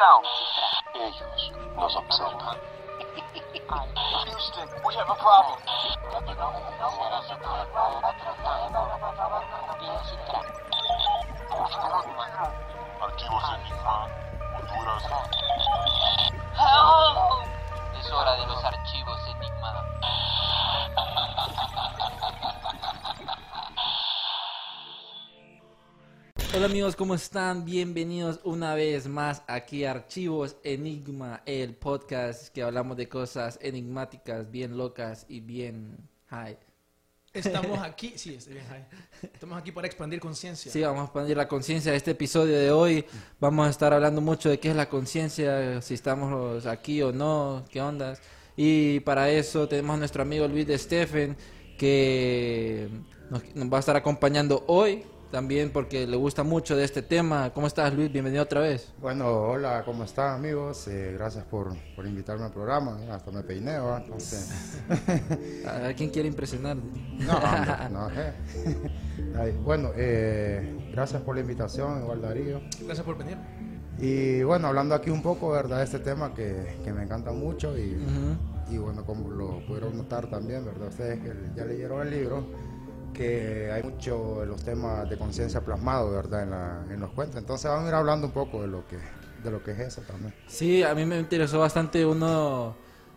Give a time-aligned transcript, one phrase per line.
[0.00, 0.24] Going down.
[0.94, 2.58] Ellos nos observan.
[4.24, 5.58] Houston, we have a problem.
[13.00, 14.08] Archivos Enigma,
[14.56, 15.04] Honduras.
[17.98, 19.19] Es hora de los archivos
[26.52, 27.64] Hola amigos, ¿cómo están?
[27.64, 34.50] Bienvenidos una vez más aquí a Archivos Enigma, el podcast que hablamos de cosas enigmáticas,
[34.50, 36.58] bien locas y bien high.
[37.32, 38.84] Estamos aquí, sí, estoy bien, Jai.
[39.32, 40.72] Estamos aquí para expandir conciencia.
[40.72, 43.04] Sí, vamos a expandir la conciencia este episodio de hoy.
[43.38, 47.64] Vamos a estar hablando mucho de qué es la conciencia, si estamos aquí o no,
[47.70, 48.20] qué ondas.
[48.56, 51.36] Y para eso tenemos a nuestro amigo Luis de Stephen,
[51.78, 52.90] que
[53.30, 57.50] nos, nos va a estar acompañando hoy también porque le gusta mucho de este tema.
[57.54, 58.12] ¿Cómo estás Luis?
[58.12, 58.92] Bienvenido otra vez.
[59.00, 60.88] Bueno, hola, ¿cómo están amigos?
[60.88, 62.98] Eh, gracias por, por invitarme al programa.
[63.10, 63.40] Hasta me
[63.78, 63.98] ¿va?
[63.98, 64.82] Entonces,
[65.66, 66.76] ¿A quién quiere impresionar?
[66.76, 68.32] no, hombre, no, eh.
[69.38, 72.60] Ay, Bueno, eh, gracias por la invitación, igual Darío.
[72.84, 73.38] Gracias por venir.
[73.98, 75.78] Y bueno, hablando aquí un poco, ¿verdad?
[75.78, 77.96] De este tema que, que me encanta mucho y,
[78.70, 80.88] y bueno, como lo pudieron notar también, ¿verdad?
[80.88, 82.46] Ustedes que ya leyeron el libro,
[83.12, 86.42] que hay mucho de los temas de conciencia plasmados, ¿verdad?
[86.42, 87.38] En, la- en los cuentos.
[87.38, 88.98] Entonces vamos a ir hablando un poco de lo que,
[89.42, 90.34] de lo que es eso también.
[90.46, 92.74] Sí, a mí me interesó bastante uno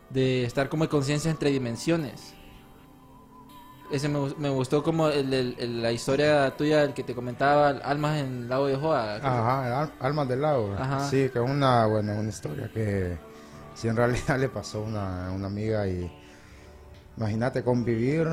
[0.09, 2.33] de estar como en conciencia entre dimensiones.
[3.91, 7.69] Ese me, me gustó como el- el- el- la historia tuya, el que te comentaba,
[7.69, 9.15] Almas en el lago de Joa.
[9.17, 10.73] Ajá, Almas del Lago.
[10.79, 11.07] Ajá.
[11.09, 13.17] Sí, que es una, bueno, una historia que
[13.75, 16.11] sí en realidad le pasó a una, una amiga y
[17.17, 18.27] imagínate convivir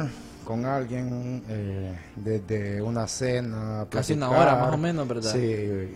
[0.44, 5.32] con alguien eh, desde una cena, Casi una hora más o menos, ¿verdad?
[5.32, 5.38] Sí,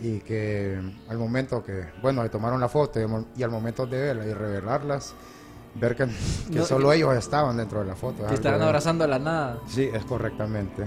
[0.03, 3.01] y que al momento que, bueno, le tomaron la foto
[3.37, 5.15] y, al momento de verla y revelarlas,
[5.75, 6.07] ver que,
[6.53, 8.27] que No, solo que- ellos estaban dentro de la foto.
[8.27, 9.59] Que estaban de- abrazando la nada.
[9.67, 10.85] Sí, es correctamente.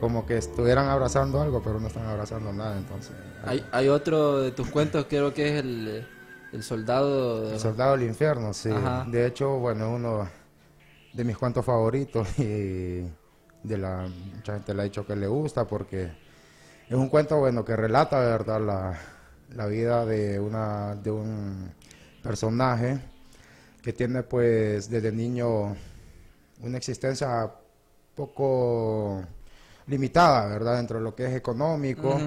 [0.00, 3.12] Como que estuvieran abrazando algo, pero no están abrazando nada, entonces.
[3.44, 6.06] Hay, hay otro de tus cuentos, creo que es el,
[6.52, 7.52] el soldado.
[7.52, 8.70] El Soldado del Infierno, sí.
[8.70, 9.04] Ajá.
[9.06, 10.26] De hecho, bueno, uno
[11.12, 13.02] de mis cuentos favoritos y
[13.62, 16.04] de la mucha gente le ha dicho que le gusta porque
[16.88, 18.98] es un cuento bueno que relata de verdad la,
[19.54, 21.72] la vida de una de un
[22.22, 23.00] personaje
[23.82, 25.76] que tiene pues desde niño
[26.62, 27.50] una existencia
[28.14, 29.22] poco
[29.86, 30.76] limitada, ¿verdad?
[30.76, 32.18] Dentro de lo que es económico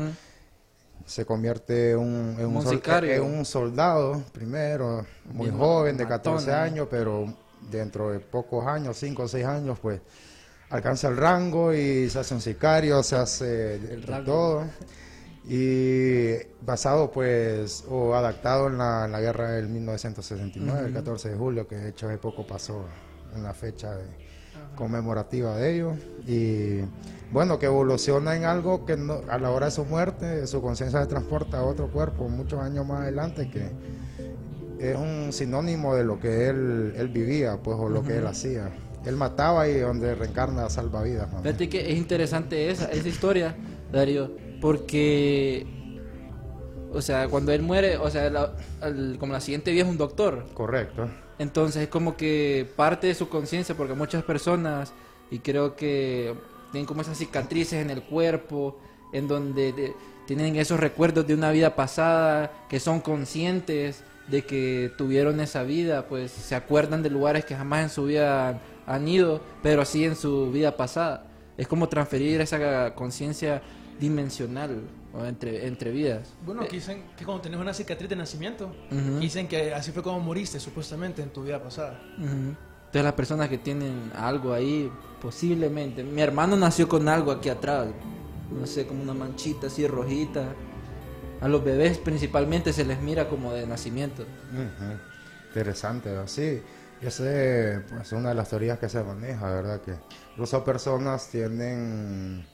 [1.06, 3.14] se convierte un- en, un un sol- sicario.
[3.14, 6.58] en un soldado primero, muy Bien joven, de matón, 14 ¿no?
[6.58, 7.34] años, pero
[7.72, 10.02] dentro de pocos años, 5 o 6 años, pues
[10.70, 14.26] alcanza el rango y se hace un sicario, se hace rango.
[14.26, 14.64] todo.
[15.46, 16.36] Y
[16.66, 21.68] basado pues, o adaptado en la, en la guerra del 1969, el 14 de julio,
[21.68, 22.86] que de hecho hace poco pasó
[23.36, 24.24] en la fecha de-
[24.78, 25.94] conmemorativa de ello.
[26.26, 26.80] Y
[27.32, 31.02] bueno, que evoluciona en algo que no- a la hora de su muerte, su conciencia
[31.02, 33.70] se transporta a otro cuerpo muchos años más adelante, que
[34.92, 38.72] es un sinónimo de lo que él, él vivía, pues, o lo que él hacía.
[39.06, 41.32] Él mataba y donde reencarna salva vidas.
[41.32, 41.42] ¿no?
[41.42, 43.56] Fíjate que es interesante esa, esa historia,
[43.92, 45.66] Darío, porque,
[46.92, 48.54] o sea, cuando él muere, o sea, la-
[49.20, 51.10] como la siguiente vida es un doctor, Correcto.
[51.40, 54.94] entonces es como que parte de su conciencia, porque muchas personas,
[55.32, 56.34] y creo que
[56.72, 58.78] tienen como esas cicatrices en el cuerpo,
[59.12, 59.94] en donde de-
[60.26, 66.08] tienen esos recuerdos de una vida pasada, que son conscientes de que tuvieron esa vida,
[66.08, 70.16] pues se acuerdan de lugares que jamás en su vida han, ido, pero sí en
[70.16, 71.26] su vida pasada.
[71.58, 73.62] Es como transferir esa conciencia
[74.00, 74.82] dimensional
[75.14, 76.34] o entre, entre vidas.
[76.46, 78.74] Bueno, que dicen que cuando tenés una cicatriz de nacimiento,
[79.20, 82.02] dicen que así fue como moriste supuestamente en tu vida pasada.
[82.18, 82.56] Ujú.
[82.94, 84.92] Entonces las personas que tienen algo ahí,
[85.22, 86.04] posiblemente.
[86.04, 87.88] Mi hermano nació con algo aquí atrás,
[88.52, 90.54] no sé, como una manchita así rojita.
[91.44, 94.26] A los bebés principalmente se les mira como de nacimiento.
[95.50, 96.28] Interesante, ¿verdad?
[96.28, 96.62] sí.
[97.02, 97.30] Esa
[98.02, 99.82] es una de las teorías que se maneja, ¿verdad?
[99.82, 99.94] Que
[100.32, 102.46] incluso personas tienen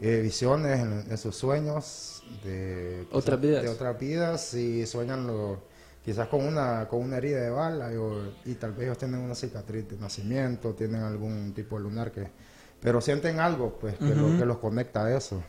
[0.00, 3.62] eh, visiones en, en sus sueños de Otras vidas.
[3.64, 5.60] de otras vidas y sueñan lo,
[6.02, 9.20] quizás con una con una herida de bala y, o- y tal vez ellos tienen
[9.20, 12.28] una cicatriz de nacimiento, tienen algún tipo de lunar que
[12.80, 15.42] pero sienten algo pues que, lo- que los conecta a eso.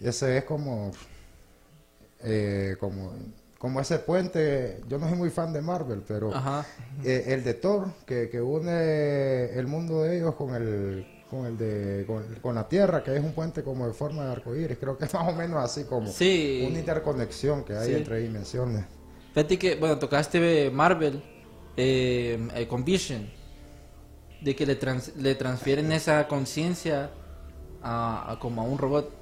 [0.00, 0.90] Ese es como
[2.22, 3.12] eh, como
[3.58, 6.32] como ese puente, yo no soy muy fan de Marvel, pero
[7.04, 11.58] eh, el de Thor, que, que une el mundo de ellos con el con el
[11.58, 14.96] de con, con la Tierra, que es un puente como de forma de arcoíris, creo
[14.96, 16.64] que es más o menos así como Sí.
[16.68, 17.94] una interconexión que hay Sí.
[17.96, 18.84] entre dimensiones.
[19.34, 21.22] Fíjate que, bueno, tocaste Marvel
[21.76, 23.28] eh, eh, con Vision,
[24.40, 27.10] de que le, trans- le transfieren esa conciencia
[27.82, 29.19] a, a como a un robot.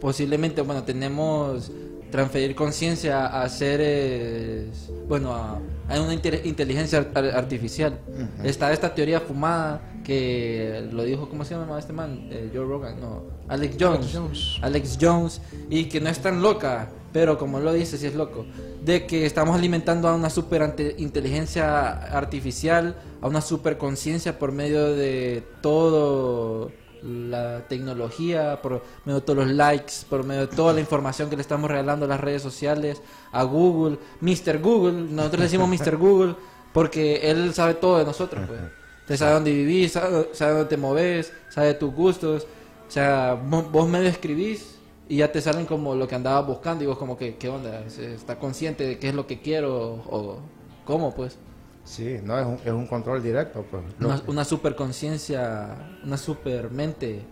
[0.00, 1.70] Posiblemente, bueno, tenemos
[2.10, 5.58] transferir conciencia a seres, bueno, a,
[5.88, 7.98] a una inte- inteligencia ar- artificial.
[8.44, 12.28] Está esta teoría fumada que lo dijo, ¿cómo se llama este man?
[12.30, 14.10] Eh, Joe Rogan, no, Alex Jones.
[14.14, 14.58] Jones.
[14.62, 18.46] Alex Jones y que no es tan loca, pero como lo dice, sí es loco,
[18.84, 24.94] de que estamos alimentando a una super inteligencia artificial, a una super conciencia por medio
[24.94, 26.70] de todo
[27.04, 31.36] la tecnología, por medio de todos los likes, por medio de toda la información que
[31.36, 34.58] le estamos regalando a las redes sociales, a Google, Mr.
[34.60, 35.96] Google, nosotros decimos Mr.
[35.96, 36.34] Google
[36.72, 38.60] porque él sabe todo de nosotros, pues.
[39.02, 42.46] Usted sabe dónde vivís, sabe, sabe dónde te moves, sabe tus gustos.
[42.88, 44.76] O sea, vos, vos medio escribís
[45.08, 47.84] y ya te salen como lo que andabas buscando y vos como que, ¿qué onda?
[47.90, 50.38] ¿Se- ¿Está consciente de qué es lo que quiero o
[50.86, 51.36] cómo pues?
[51.84, 53.82] Sí, no es un, es un control directo, pues.
[54.00, 57.22] Una, una super conciencia, una super mente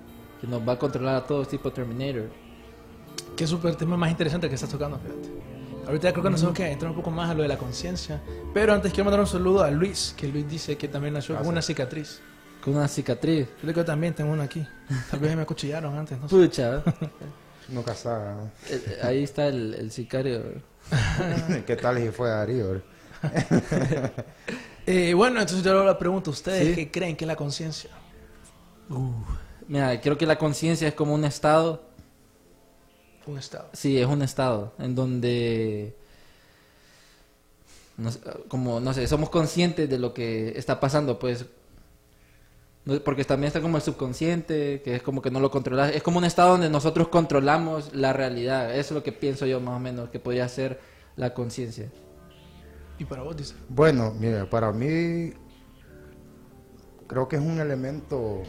[0.40, 2.28] que nos va a controlar a todos tipo Terminator.
[3.36, 5.28] Qué súper tema más interesante que estás tocando, fíjate.
[5.86, 8.20] Ahorita creo que nos tenemos que entrar un poco más a lo de la conciencia.
[8.54, 11.48] Pero antes quiero mandar un saludo a Luis, que Luis dice que también nació con
[11.48, 12.20] una cicatriz.
[12.62, 13.48] Con una cicatriz.
[13.48, 14.64] Yo creo que yo también tengo una aquí.
[15.10, 16.36] Tal vez me acuchillaron antes, no sé.
[16.36, 16.82] Pucha, ¿eh?
[17.68, 18.34] Nunca sabe.
[18.34, 18.50] ¿no?
[18.68, 20.42] Eh, ahí está el, el sicario.
[21.66, 22.82] ¿Qué tal si fue Darío?
[24.84, 26.74] Eh, bueno, entonces yo ahora pregunto a ustedes Sí.
[26.74, 27.88] qué creen que es la conciencia.
[29.68, 31.82] Mira, creo que la conciencia es como un estado
[33.26, 33.68] Un estado.
[33.72, 35.94] Sí, es un estado en donde,
[37.96, 38.10] no
[38.48, 41.46] como, no sé, somos conscientes de lo que está pasando, pues,
[43.04, 46.18] porque también está como el subconsciente, que es como que no lo controlas, es como
[46.18, 49.78] un estado donde nosotros controlamos la realidad, eso es lo que pienso yo más o
[49.78, 50.80] menos, que podría ser
[51.14, 51.86] la conciencia.
[52.98, 53.54] Y para vos, dice.
[53.68, 55.32] Bueno, mire, para mí
[57.06, 58.42] creo que es un elemento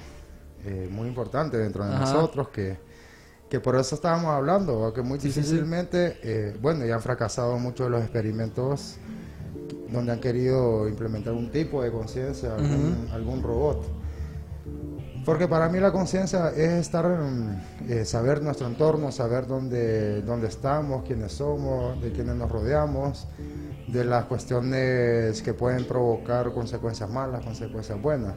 [0.63, 2.01] eh, muy importante dentro de Ajá.
[2.05, 2.77] nosotros que,
[3.49, 4.93] que por eso estábamos hablando, ¿va?
[4.93, 5.39] que muy Sí, sí, sí.
[5.41, 8.97] difícilmente, eh, bueno, ya han fracasado muchos de los experimentos
[9.91, 13.83] donde han querido implementar un tipo de conciencia, algún, algún robot.
[15.25, 17.05] Porque para mí la conciencia es estar,
[17.87, 23.27] eh, saber nuestro entorno, saber dónde, dónde estamos, quiénes somos, de quiénes nos rodeamos,
[23.93, 28.33] de las cuestiones que pueden provocar consecuencias malas, consecuencias buenas.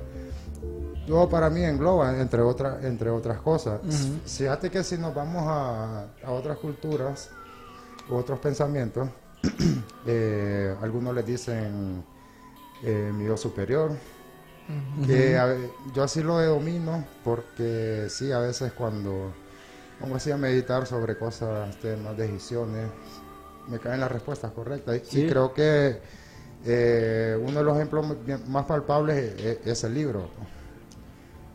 [1.08, 3.80] Luego para mí engloba, entre, otras entre otras cosas.
[4.26, 7.30] Fíjate que si nos vamos a, a otras culturas,
[8.08, 9.08] u otros pensamientos,
[10.06, 12.04] eh, algunos les dicen
[12.82, 13.92] eh, mi yo superior,
[15.06, 15.56] que a
[15.94, 19.32] yo así lo domino porque sí, a veces cuando
[20.00, 22.90] pongo así a meditar sobre cosas, temas, decisiones,
[23.68, 24.96] me caen las respuestas correctas.
[24.96, 25.20] Y- Sí.
[25.24, 25.98] Y creo que
[26.64, 28.06] eh, uno de los ejemplos
[28.48, 30.28] más palpables es, es el libro.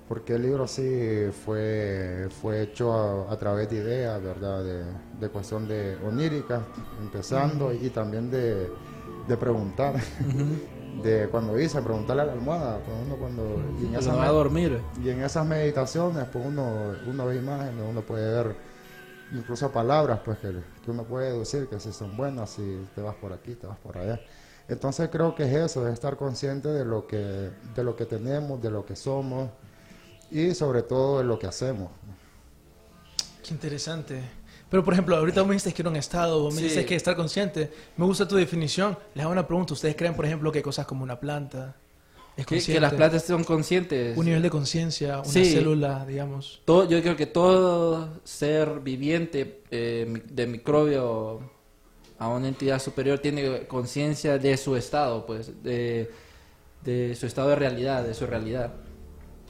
[0.08, 4.62] Porque el libro sí fue, fue hecho a, a través de ideas, ¿verdad?
[4.64, 4.84] De,
[5.20, 6.62] de cuestión de onírica,
[7.02, 8.70] empezando, y también de,
[9.28, 9.94] de preguntar.
[11.02, 13.64] De cuando dice, preguntarle a la almohada, pues uno cuando...
[13.82, 14.82] y en esas va a dormir.
[15.02, 18.56] y en esas meditaciones, pues uno, uno ve imágenes, uno puede ver
[19.32, 20.52] incluso palabras, pues que,
[20.84, 23.78] que uno puede deducir que si son buenas, si te vas por aquí, te vas
[23.80, 24.20] por allá.
[24.68, 27.18] Entonces creo que es eso, es estar consciente de lo que,
[27.76, 29.50] de lo que tenemos, de lo que somos
[30.32, 31.90] y sobre todo de lo que hacemos.
[33.44, 34.22] Qué interesante.
[34.70, 36.68] Pero, por ejemplo, ahorita vos me dijiste que era un estado, vos me Sí.
[36.68, 37.72] dices que estar consciente.
[37.98, 38.98] Me gusta tu definición.
[39.14, 39.74] Les hago una pregunta.
[39.74, 41.76] ¿Ustedes creen, por ejemplo, que hay cosas como una planta
[42.38, 44.18] es Que, que las plantas son conscientes.
[44.18, 45.46] Un nivel de conciencia, una Sí.
[45.46, 46.62] célula, digamos.
[46.66, 51.40] Todo, yo creo que todo ser viviente eh, de microbio
[52.18, 56.12] a una entidad superior tiene conciencia de su estado, pues, de,
[56.84, 58.74] de su estado de realidad, de su realidad.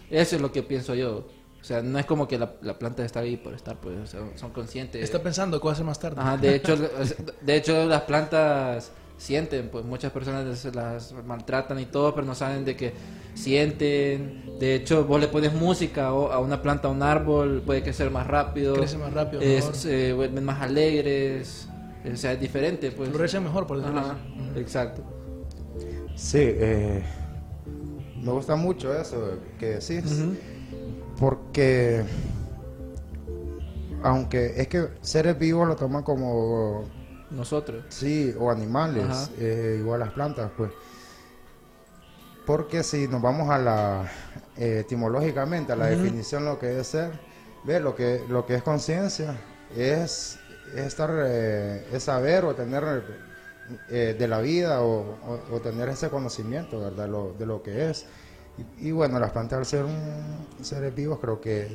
[0.09, 1.27] Eso es lo que pienso yo.
[1.59, 4.07] O sea, no es como que la, la planta está ahí por estar, pues, o
[4.07, 5.03] sea, son conscientes.
[5.03, 6.19] Está pensando qué va a hacer más tarde.
[6.19, 6.75] Ajá, de hecho,
[7.41, 12.33] de hecho las plantas sienten, pues muchas personas se las maltratan y todo, pero no
[12.35, 12.93] saben de que
[13.35, 14.57] sienten.
[14.59, 18.09] De hecho, vos le pones música o- a una planta, a un árbol, puede crecer
[18.11, 18.73] más rápido.
[18.75, 19.75] Crece más rápido, eh, mejor.
[19.75, 21.67] se vuelven más alegres.
[22.11, 23.09] O sea, es diferente, pues.
[23.09, 24.13] Florece mejor, por decirlo Ajá,
[24.53, 24.59] así.
[24.59, 25.03] exacto.
[26.15, 27.03] Sí, eh,
[28.21, 30.23] me gusta mucho eso que decís,
[31.19, 32.01] porque
[34.03, 36.85] aunque es que seres vivos lo toman como,
[37.31, 37.83] Nosotros.
[37.89, 40.71] sí, o animales, eh, igual las plantas, pues.
[42.45, 44.11] Porque si nos vamos a la,
[44.57, 47.11] eh, etimológicamente, a la definición lo que es ser,
[47.63, 49.35] ve, lo que, lo que es conciencia
[49.75, 50.37] es,
[50.73, 53.03] es estar, eh, es saber o tener
[53.89, 57.07] eh, de la vida o, o- o tener ese conocimiento, ¿verdad?
[57.07, 58.05] Lo, de lo que es.
[58.81, 61.69] Y, y bueno, las plantas al ser un, seres vivos creo que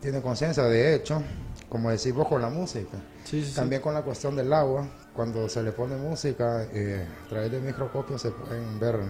[0.00, 0.62] tienen conciencia.
[0.64, 1.20] De hecho,
[1.68, 2.98] como decís vos con la música,
[3.32, 3.56] Sí, sí, sí.
[3.56, 7.60] también con la cuestión del agua, cuando se le pone música, eh, a través de
[7.60, 9.00] microscopios se pueden ver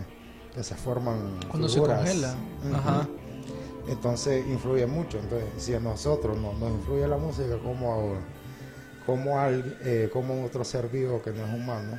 [0.54, 2.32] que se forman Cuando se congela.
[2.72, 3.08] Ajá.
[3.88, 5.18] Entonces influye mucho.
[5.18, 8.14] Entonces, si a nosotros no, nos influye la música, como,
[9.06, 11.98] como, al, eh, como otro ser vivo que no es humano,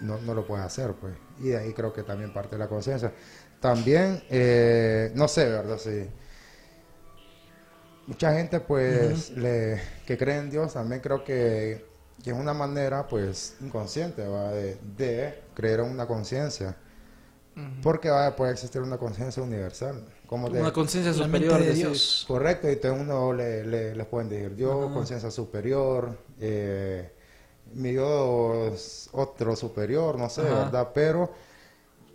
[0.00, 1.12] no, no lo puede hacer, pues.
[1.40, 3.12] Y de ahí creo que también parte de la conciencia.
[3.58, 5.78] También, eh, no sé, ¿verdad?
[5.78, 6.08] Sí.
[8.06, 11.86] Mucha gente, pues, le, que cree en Dios, también creo que,
[12.22, 14.50] que es una manera, pues, inconsciente, ¿va?
[14.50, 16.76] De, de creer en una conciencia.
[17.84, 20.04] Porque va, puede existir una conciencia universal.
[20.26, 21.72] Como de, Una conciencia superior de.
[21.72, 22.24] Dios.
[22.26, 27.12] Correcto, y entonces uno le, le, les pueden decir Dios, conciencia superior, eh,
[27.74, 30.42] mi Dios otro superior, no sé.
[30.42, 30.90] ¿verdad?
[30.92, 31.32] Pero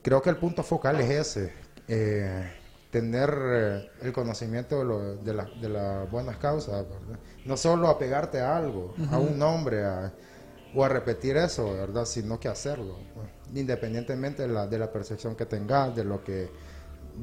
[0.01, 1.53] creo que el punto focal es ese,
[1.87, 2.51] eh,
[2.91, 7.19] tener eh, el conocimiento de, lo- de, la- de las buenas causas, ¿verdad?
[7.45, 10.11] No solo apegarte a algo, a un nombre, a-
[10.75, 12.05] o a repetir eso, ¿verdad?
[12.05, 16.49] Sino que hacerlo, pues, independientemente de la, de la percepción que tengas, de lo que,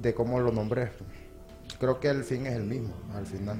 [0.01, 0.91] de cómo lo nombres.
[1.81, 3.59] Creo que el fin es el mismo, al final.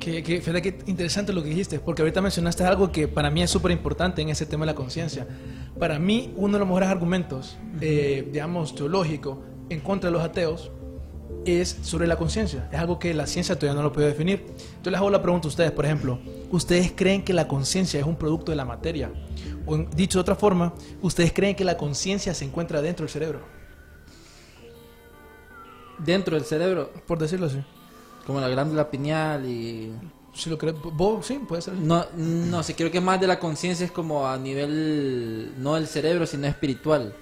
[0.00, 3.42] Que, que, fíjate que interesante lo que dijiste, porque ahorita mencionaste algo que para mí
[3.42, 5.26] es súper importante en ese tema de la conciencia.
[5.78, 10.70] Para mí, uno de los mejores argumentos, eh, digamos, teológico en contra de los ateos
[11.44, 12.68] es sobre la conciencia.
[12.72, 14.44] Es algo que la ciencia todavía no lo puede definir.
[14.82, 16.18] Yo les hago la pregunta a ustedes, por ejemplo,
[16.50, 19.10] ¿ustedes creen que la conciencia es un producto de la materia?
[19.64, 23.10] O en- dicho de otra forma, ¿ustedes creen que la conciencia se encuentra dentro del
[23.10, 23.40] cerebro?
[25.98, 27.62] Dentro del cerebro, Por decirlo así.
[28.26, 29.92] como la glándula pineal y...
[30.34, 31.72] Si lo crees, vos sí, puede ser.
[31.74, 35.86] No, no sé, creo que más de la conciencia es como a nivel, no del
[35.86, 37.14] cerebro, sino espiritual.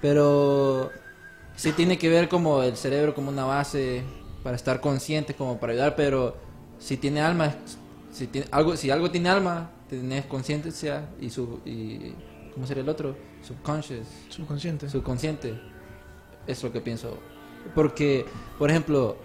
[0.00, 0.90] Pero
[1.56, 4.02] sí tiene que ver como el cerebro como una base
[4.42, 6.36] para estar consciente, como para ayudar, pero
[6.78, 7.56] si tiene alma,
[8.12, 11.60] si, tiene, algo, si algo tiene alma, tenés conciencia y su...
[11.64, 12.14] Y,
[12.54, 13.14] ¿Cómo sería el otro?
[13.42, 14.06] Subconscious.
[14.30, 14.88] Subconsciente.
[14.88, 15.60] subconsciente.
[16.46, 17.18] Es lo que pienso.
[17.74, 18.24] Porque,
[18.58, 19.18] por ejemplo,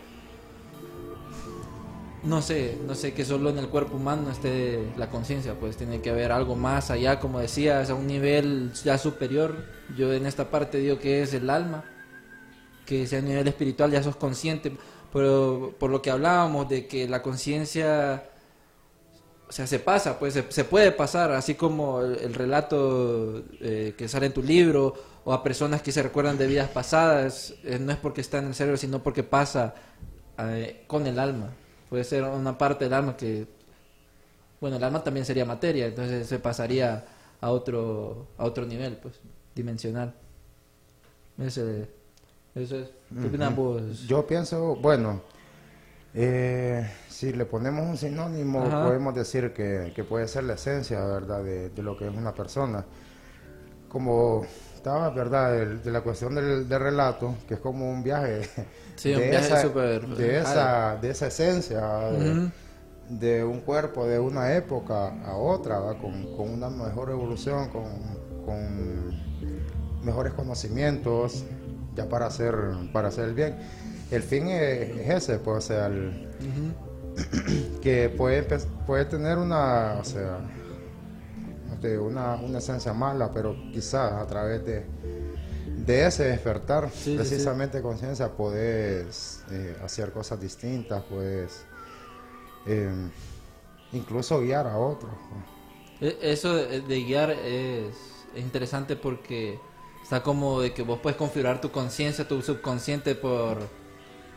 [2.23, 6.01] no sé, no sé que solo en el cuerpo humano esté la conciencia, pues tiene
[6.01, 9.65] que haber algo más allá, como decías, a un nivel ya superior.
[9.97, 11.85] Yo en esta parte digo que es el alma,
[12.91, 14.75] que sea a nivel espiritual ya sos consciente,
[15.13, 18.25] pero por lo que hablábamos de que la conciencia
[19.47, 23.95] o sea, se pasa, pues se, se puede pasar, así como el, el relato eh,
[23.97, 24.93] que sale en tu libro,
[25.23, 28.47] o a personas que se recuerdan de vidas pasadas, eh, no es porque está en
[28.47, 29.73] el cerebro, sino porque pasa
[30.37, 31.53] eh, con el alma.
[31.89, 33.47] Puede ser una parte del alma que,
[34.59, 37.05] bueno, el alma también sería materia, entonces se pasaría
[37.39, 39.15] a otro, a otro nivel, pues,
[39.55, 40.13] dimensional.
[41.37, 42.00] Ese,
[42.55, 42.89] eso es.
[43.19, 44.01] ¿Qué opinas vos?
[44.07, 45.21] Yo pienso, bueno,
[46.13, 48.85] eh, si le ponemos un sinónimo, Ajá.
[48.85, 52.33] podemos decir que, que puede ser la esencia, ¿verdad?, de, de lo que es una
[52.33, 52.85] persona.
[53.87, 58.41] Como estaba, ¿verdad?, del- de, la cuestión del, del relato, que es como un viaje.
[58.95, 61.81] Sí, un viaje súper- de esa, de esa esencia,
[62.11, 62.51] de,
[63.09, 65.79] de un cuerpo de una época a otra.
[65.99, 67.85] Con, con una mejor evolución, con,
[68.45, 69.11] con
[70.03, 71.45] mejores conocimientos,
[71.95, 72.55] ya para hacer,
[72.93, 73.55] para hacer el bien.
[74.11, 76.27] El fin es, es ese, pues, o sea, el-
[77.81, 78.43] que puede,
[78.87, 80.39] puede tener una, o sea,
[81.99, 84.85] una, una esencia mala, pero quizás a través de,
[85.85, 87.15] de ese despertar, sí, sí.
[87.15, 91.63] precisamente conciencia, puedes eh, hacer cosas distintas, puedes
[92.67, 92.91] eh,
[93.93, 95.11] incluso guiar a otros.
[95.99, 96.13] pues.
[96.13, 97.95] E- Eso de, de guiar es,
[98.35, 99.59] es interesante porque
[100.11, 103.59] está como de que vos puedes configurar tu conciencia, tu subconsciente por,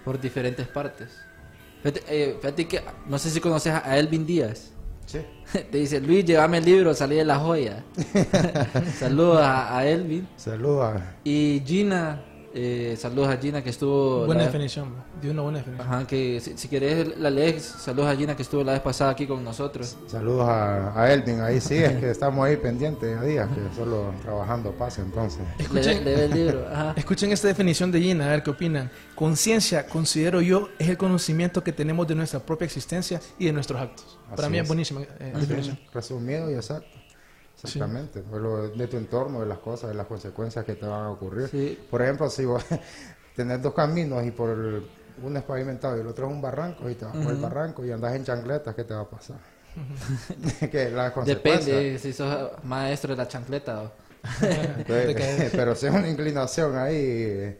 [0.05, 1.11] por diferentes partes.
[1.83, 4.71] Fíjate, eh, fíjate que no sé si conoces a Elvin Díaz.
[5.05, 5.19] Sí.
[5.73, 7.83] Te dice, Luis, llévame el libro, salí de la joya.
[9.01, 10.29] Saludos a, a Elvin.
[10.37, 11.01] Saludos.
[11.25, 14.27] Y Gina, eh, saludos a Gina que estuvo...
[14.27, 15.87] Buena la- definición, dio una buena definición.
[15.89, 19.11] Ajá, que si, si querés la lees, saludos a Gina que estuvo la vez pasada
[19.11, 19.97] aquí con nosotros.
[20.07, 21.41] Saludos a, a Elvin.
[21.41, 25.41] Ahí sí, es que estamos ahí pendientes a días, que solo trabajando pasa entonces.
[25.59, 26.67] Le, Escuchen, le ve el libro.
[26.73, 26.95] Ajá.
[26.97, 28.91] escuchen esta definición de Gina, a ver qué opinan.
[29.15, 33.81] Conciencia, considero yo, es el conocimiento que tenemos de nuestra propia existencia y de nuestros
[33.81, 34.19] actos.
[34.37, 34.69] Para mí es, es.
[34.69, 35.79] buenísima eh, definición.
[35.93, 36.87] Resumido y exacto.
[37.63, 38.21] Exactamente.
[38.23, 41.11] Pues lo- de tu entorno, de las cosas, de las consecuencias que te van a
[41.11, 41.49] ocurrir.
[41.49, 41.79] Sí.
[41.91, 42.63] Por ejemplo, si vos
[43.37, 44.87] tenés dos caminos y por el-
[45.23, 47.85] uno es pavimentado y el otro es un barranco y te vas por el barranco
[47.85, 49.37] y andas en chancletas, ¿qué te va a pasar?
[50.71, 51.67] que las consecuencias.
[51.67, 53.83] Depende si sos maestro de la chancleta.
[53.83, 53.93] o-
[54.43, 57.59] Entonces, pero si es una inclinación ahí eh,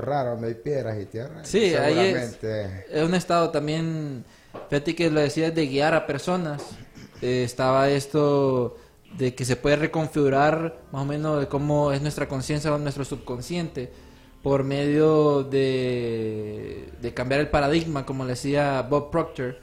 [0.00, 4.24] rara donde hay piedras y tierra, Sí, ahí es, es un estado también,
[4.70, 6.62] fíjate que lo decías de guiar a personas,
[7.20, 8.76] eh, estaba esto
[9.16, 13.04] de que se puede reconfigurar más o menos de cómo es nuestra conciencia o nuestro
[13.04, 13.90] subconsciente
[14.42, 19.58] por medio de, cambiar el paradigma, como le decía Bob Proctor,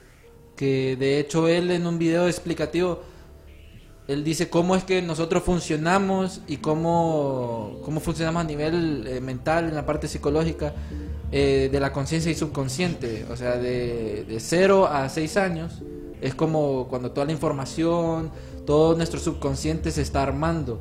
[0.56, 3.00] que de hecho él en un video explicativo
[4.06, 9.64] él dice cómo es que nosotros funcionamos y cómo, cómo funcionamos a nivel eh, mental,
[9.64, 10.74] en la parte psicológica,
[11.32, 13.24] eh, de la conciencia y subconsciente.
[13.30, 15.82] O sea, de, de 0 a 6 años
[16.20, 18.30] es como cuando toda la información,
[18.66, 20.80] todo nuestro subconsciente se está armando.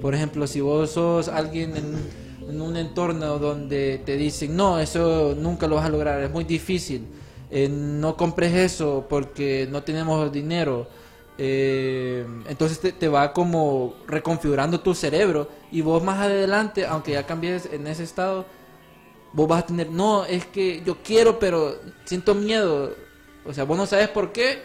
[0.00, 5.66] Por ejemplo, si vos sos alguien en, un entorno donde te dicen, no, eso nunca
[5.66, 7.06] lo vas a lograr, es muy difícil,
[7.50, 10.88] eh, no compres eso porque no tenemos dinero.
[11.36, 17.26] eh, entonces te, te va como reconfigurando tu cerebro y vos más adelante, aunque ya
[17.26, 18.46] cambies en ese estado,
[19.32, 22.94] vos vas a tener, no, es que yo quiero, pero siento miedo.
[23.44, 24.62] O sea, vos no sabes por qué,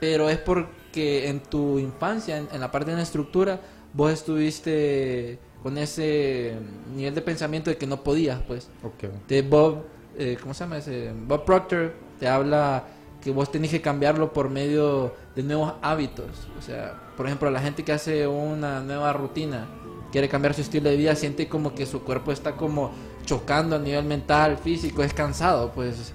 [0.00, 0.38] pero es
[0.86, 3.60] porque en tu infancia, en, en la parte de la estructura,
[3.92, 6.54] vos estuviste con ese
[6.94, 8.68] nivel de pensamiento de que no podías, pues.
[8.82, 9.10] Ok.
[9.26, 9.84] De Bob,
[10.16, 11.12] eh, ¿cómo se llama ese?
[11.26, 12.84] Bob Proctor te habla
[13.20, 16.48] que vos tenés que cambiarlo por medio de nuevos hábitos.
[16.58, 19.66] O sea, por ejemplo, la gente que hace una nueva rutina,
[20.12, 22.92] quiere cambiar su estilo de vida, siente como que su cuerpo está como
[23.24, 26.12] chocando a nivel mental, físico, es cansado, pues.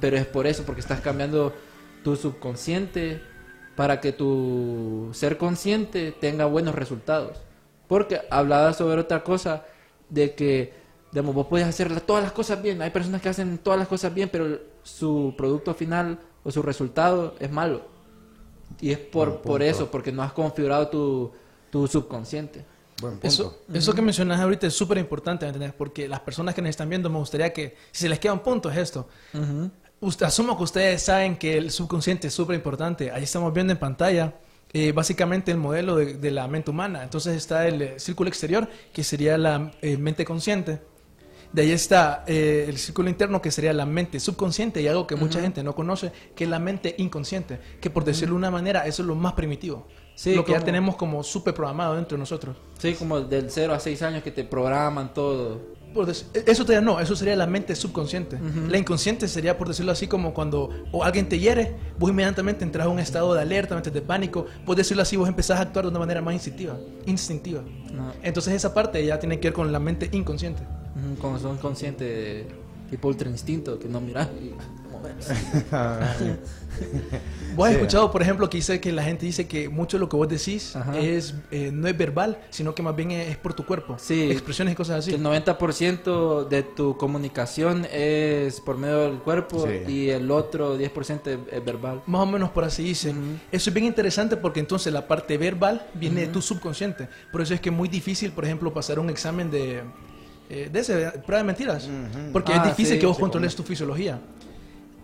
[0.00, 1.54] Pero es por eso, porque estás cambiando
[2.04, 3.31] tu subconsciente
[3.76, 7.38] para que tu ser consciente tenga buenos resultados.
[7.88, 9.64] Porque hablaba sobre otra cosa,
[10.12, 10.74] de que,
[11.10, 12.82] digamos, vos puedes hacer todas las cosas bien.
[12.82, 17.34] Hay personas que hacen todas las cosas bien, pero su producto final o su resultado
[17.40, 17.82] es malo.
[18.80, 21.32] Y es por, por eso, porque no has configurado tu,
[21.70, 22.64] tu subconsciente.
[23.00, 23.26] Buen punto.
[23.26, 25.74] Eso, eso que mencionas ahorita es súper importante, ¿me entiendes?
[25.76, 28.40] Porque las personas que nos están viendo, me gustaría que, si se les queda un
[28.40, 29.08] punto, es esto.
[30.02, 33.10] Usted- asumo que ustedes saben que el subconsciente es súper importante.
[33.10, 34.34] Ahí estamos viendo en pantalla
[34.74, 37.02] eh, básicamente el modelo de, de la mente humana.
[37.02, 40.80] Entonces está el eh, círculo exterior, que sería la eh, mente consciente.
[41.52, 45.16] De ahí está eh, el círculo interno, que sería la mente subconsciente, y algo que
[45.16, 48.86] mucha gente no conoce, que es la mente inconsciente, que por decirlo de una manera,
[48.86, 49.86] eso es lo más primitivo.
[50.14, 52.56] Sí, lo que ya como- tenemos como súper programado dentro de nosotros.
[52.78, 55.60] Sí, como del 0 a 6 años que te programan todo.
[55.94, 58.38] Por dec- eso todavía no, eso sería la mente subconsciente.
[58.68, 62.86] La inconsciente sería, por decirlo así, como cuando o alguien te hiere, vos inmediatamente entras
[62.86, 65.90] a un estado de alerta, de pánico, por decirlo así, vos empezás a actuar de
[65.90, 66.76] una manera más instintiva.
[67.06, 67.62] instintiva.
[67.92, 68.12] No.
[68.22, 70.62] Entonces esa parte ya tiene que ver con la mente inconsciente.
[70.62, 72.46] Ujú, Como son conscientes de
[72.90, 74.30] tipo ultra instinto, que no y moverse.
[77.54, 77.76] Vos has Sí.
[77.80, 80.26] escuchado, por ejemplo, que dice que la gente dice que mucho de lo que vos
[80.26, 80.98] decís Ajá.
[80.98, 83.96] es eh, no es verbal, sino que más bien es, es por tu cuerpo.
[83.98, 84.30] Sí.
[84.30, 85.20] Expresiones y cosas Que así.
[85.20, 89.92] el 90% de tu comunicación es por medio del cuerpo Sí.
[89.92, 92.02] y el otro 10% es, es verbal.
[92.06, 93.40] Más o menos por así dicen.
[93.52, 97.06] Eso es bien interesante porque entonces la parte verbal viene de tu subconsciente.
[97.30, 99.82] Por eso es que es muy difícil, por ejemplo, pasar un examen de,
[100.48, 100.94] eh, de ese,
[101.26, 101.86] prueba de mentiras.
[102.32, 104.18] Porque Ah, es difícil sí, que vos sí, controles tu fisiología.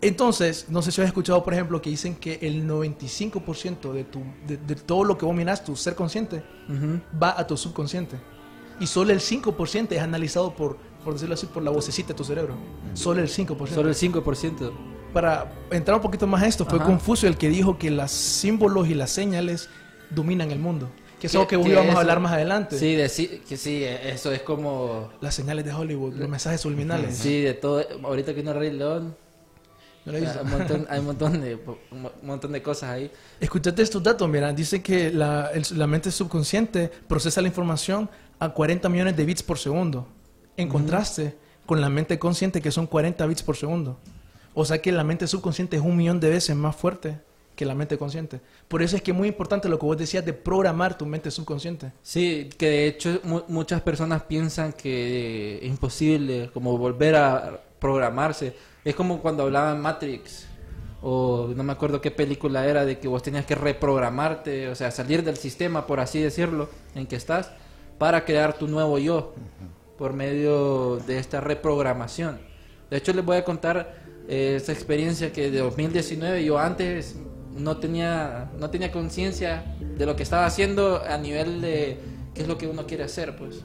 [0.01, 4.23] Entonces, no sé si has escuchado, por ejemplo, que dicen que el 95% de, tu,
[4.47, 5.35] de, de todo lo que vos
[5.65, 6.43] tu ser consciente,
[7.21, 8.17] va a tu subconsciente.
[8.81, 12.25] Y solo el 5% es analizado por, por decirlo así, por la vocecita de tu
[12.25, 12.55] cerebro.
[12.95, 13.67] Solo el 5%.
[13.69, 14.73] Solo el 5%.
[15.13, 16.87] Para entrar un poquito más a esto, fue Ajá.
[16.87, 19.69] Confucio el que dijo que los símbolos y las señales
[20.11, 20.91] dominan el mundo.
[21.19, 22.79] Que es algo que, íbamos eso- a hablar más adelante.
[22.79, 25.09] Sí, decir que sí, eso es como...
[25.21, 27.17] Las señales de Hollywood, los mensajes subliminales.
[27.17, 27.83] Sí, de todo.
[28.05, 29.17] Ahorita que no Rey León,
[30.09, 30.39] ¿No lo he visto?
[30.41, 31.55] hay un montón, hay un montón de,
[31.93, 33.11] un montón de cosas ahí.
[33.41, 38.09] Escuchate estos datos, mira, dice que la, el- la mente subconsciente procesa la información
[38.41, 40.07] a 40 millones de bits por segundo,
[40.57, 43.99] en contraste con la mente consciente que son 40 bits por segundo.
[44.55, 47.19] O sea que la mente subconsciente es un millón de veces más fuerte
[47.55, 48.41] que la mente consciente.
[48.69, 51.31] Por eso es que es muy importante lo que vos decías de programar tu mente
[51.31, 51.93] subconsciente.
[52.03, 58.55] Sí, que de hecho mu- muchas personas piensan que es imposible como volver a programarse.
[58.85, 60.47] Es como cuando hablaban Matrix
[61.03, 64.91] o no me acuerdo qué película era de que vos tenías que reprogramarte, o sea,
[64.91, 67.53] salir del sistema, por así decirlo, en que estás
[67.99, 69.35] para crear tu nuevo yo
[69.97, 72.41] por medio de esta reprogramación.
[72.91, 73.95] De hecho, les voy a contar
[74.29, 77.17] eh, esta experiencia que de 2019 yo antes
[77.55, 81.99] no tenía no tenía conciencia de lo que estaba haciendo a nivel de
[82.35, 83.63] qué es lo que uno quiere hacer, pues.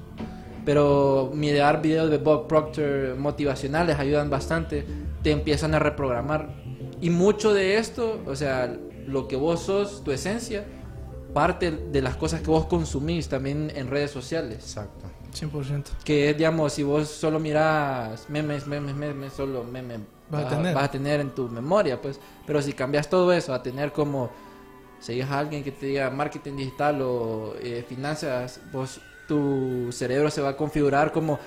[0.65, 4.86] Pero mirar videos de Bob Proctor motivacionales ayudan bastante,
[5.21, 6.56] te empiezan a reprogramar.
[7.02, 10.65] Y mucho de esto, o sea, lo que vos sos, tu esencia,
[11.34, 14.60] parte de las cosas que vos consumís también en redes sociales.
[14.60, 15.06] Exacto.
[15.34, 15.84] 100%.
[16.04, 19.99] Que es, digamos, si vos solo miras memes, memes, memes, solo memes,
[20.30, 20.76] Vas a tener.
[20.76, 22.19] vas a tener en tu memoria, pues.
[22.45, 24.30] Pero si cambias todo eso a tener como,
[24.99, 30.42] seguís a alguien que te diga marketing digital o eh, finanzas, vos, tu cerebro se
[30.42, 31.40] va a configurar como,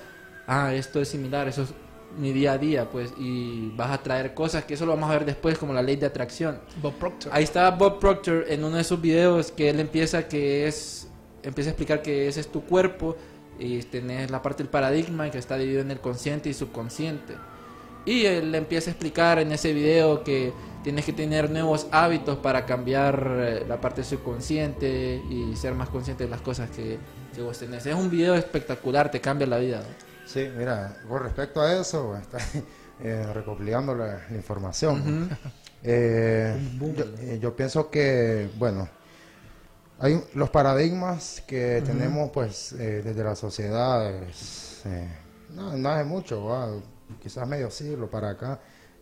[0.46, 1.74] ah, esto es similar, eso es
[2.18, 3.12] mi día a día, pues.
[3.18, 5.96] Y vas a traer cosas que eso lo vamos a ver después, como la ley
[5.96, 6.60] de atracción.
[6.80, 7.32] Bob Proctor.
[7.34, 11.08] Ahí está Bob Proctor en uno de sus videos que él empieza que es
[11.46, 13.16] empieza a explicar que ese es tu cuerpo
[13.58, 17.34] y tenés la parte del paradigma que está dividido en el consciente y subconsciente.
[18.04, 20.52] Y él empieza a explicar en ese video que
[20.84, 26.24] tienes que tener nuevos hábitos para cambiar eh, la parte subconsciente y ser más consciente
[26.24, 26.98] de las cosas que,
[27.36, 27.84] que vos tenés.
[27.84, 29.78] Es un video espectacular, te cambia la vida.
[29.78, 30.26] ¿no?
[30.26, 32.38] Sí, mira, con respecto a eso, está
[33.00, 35.28] eh, recopilando la, la información.
[35.88, 38.88] Eh, yo, eh, yo pienso que, bueno,
[40.00, 45.08] hay los paradigmas que tenemos, pues, eh, desde las sociedades, eh,
[45.50, 46.70] no, no hace mucho, va,
[47.22, 48.58] quizás medio siglo para acá,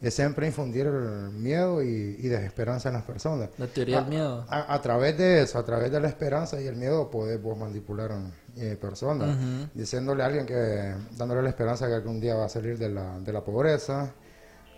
[0.07, 3.49] es siempre infundir miedo y, y desesperanza en las personas.
[3.57, 4.45] La teoría del miedo.
[4.49, 7.57] A, a través de eso, a través de la esperanza y el miedo, podés vos
[7.57, 8.13] manipular
[8.57, 9.37] eh, personas,
[9.73, 13.19] diciéndole a alguien que, dándole la esperanza que algún día va a salir de la,
[13.19, 14.13] de la pobreza,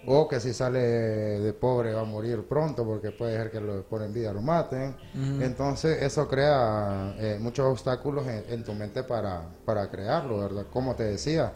[0.09, 3.83] o que si sale de pobre va a morir pronto porque puede ser que lo,
[3.83, 4.95] por envidia lo maten.
[5.43, 10.67] Entonces eso crea eh, muchos obstáculos en, en tu mente para, para crearlo, ¿verdad?
[10.73, 11.53] Como te decía,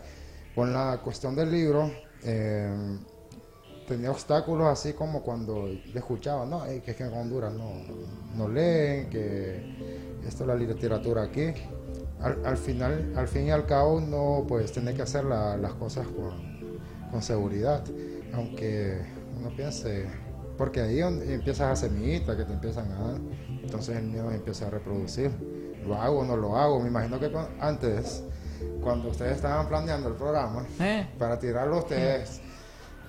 [0.57, 1.93] con la cuestión del libro,
[2.25, 2.99] eh,
[3.91, 7.71] tenía obstáculos así como cuando le escuchaba, no, eh, que es que en Honduras no,
[8.37, 11.53] no leen, que esto es la literatura aquí.
[12.21, 15.73] Al, al final, al fin y al cabo, uno pues tiene que hacer la- las
[15.75, 16.79] cosas con,
[17.11, 17.83] con seguridad,
[18.33, 18.99] aunque
[19.39, 20.05] uno piense,
[20.57, 23.21] porque ahí empiezas a semillitas que te empiezan a dar,
[23.63, 25.31] entonces el miedo empieza a reproducir.
[25.87, 28.23] Lo hago o no lo hago, me imagino que antes,
[28.83, 31.09] cuando ustedes estaban planeando el programa, ¿Eh?
[31.19, 32.43] para tirarlo ustedes,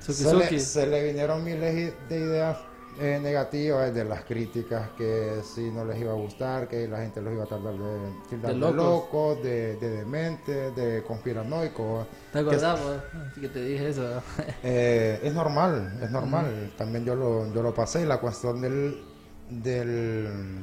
[0.02, 0.60] Suki, se le, suki.
[0.60, 2.58] se le vinieron miles de ideas
[3.00, 7.22] eh, negativas de las críticas que si no les iba a gustar, que la gente
[7.22, 9.42] los iba a tardar de, De de locos.
[9.42, 12.06] de, de dementes, de conspiranoicos.
[12.34, 12.98] ¿Te acordás, vos?
[13.32, 14.22] Así que te dije eso.
[14.64, 16.74] Eh, es normal, es normal.
[16.78, 18.06] También yo lo, yo lo pasé.
[18.06, 19.02] La cuestión del,
[19.50, 20.60] del...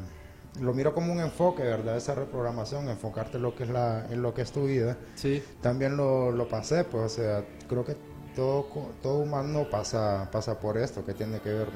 [0.60, 1.96] Lo miro como un enfoque, ¿verdad?
[1.96, 4.96] Esa reprogramación, enfocarte en lo que es, la, en lo que es tu vida.
[5.14, 5.42] sí.
[5.62, 7.96] también lo, lo pasé, pues, o sea, creo que
[8.38, 8.66] todo,
[9.02, 11.66] todo humano pasa, pasa por esto, que tiene que ver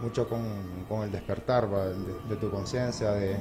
[0.00, 0.40] mucho con,
[0.88, 1.88] con el despertar ¿va?
[1.88, 1.94] de,
[2.26, 3.36] de tu conciencia, de,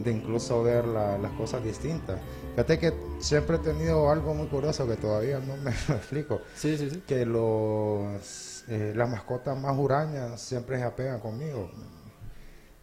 [0.00, 2.18] de incluso ver la- las cosas distintas.
[2.50, 6.76] Fíjate que siempre he tenido algo muy curioso que todavía no me lo explico, Sí,
[6.76, 7.04] sí, sí.
[7.06, 11.70] que los, eh, las mascotas más hurañas siempre se apegan conmigo.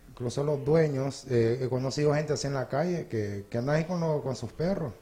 [0.09, 3.83] Incluso los dueños, eh, he conocido gente así en la calle que, que andan ahí
[3.83, 4.93] con, lo- con sus perros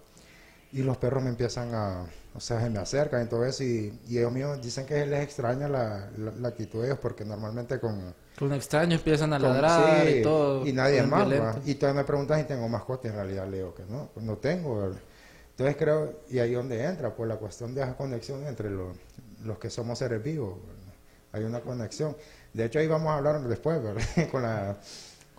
[0.71, 2.05] y los perros me empiezan a,
[2.35, 5.23] o sea, se me acercan y todo eso y, y ellos mismos dicen que les
[5.23, 8.13] extraña la, la, la actitud de ellos porque normalmente con...
[8.37, 10.65] Con extraños empiezan a con- ladrar sí, y todo.
[10.65, 11.57] y nadie más.
[11.65, 14.25] Y todavía me preguntan si tengo mascota y en realidad le digo que no, pues
[14.25, 14.99] no tengo, ¿verdad?
[15.51, 18.95] Entonces creo, y ahí donde entra, pues la cuestión de esa conexión entre los,
[19.43, 20.93] los que somos seres vivos, ¿verdad?
[21.33, 22.15] hay una conexión.
[22.53, 24.01] De hecho ahí vamos a hablar después, ¿verdad?
[24.31, 24.77] con la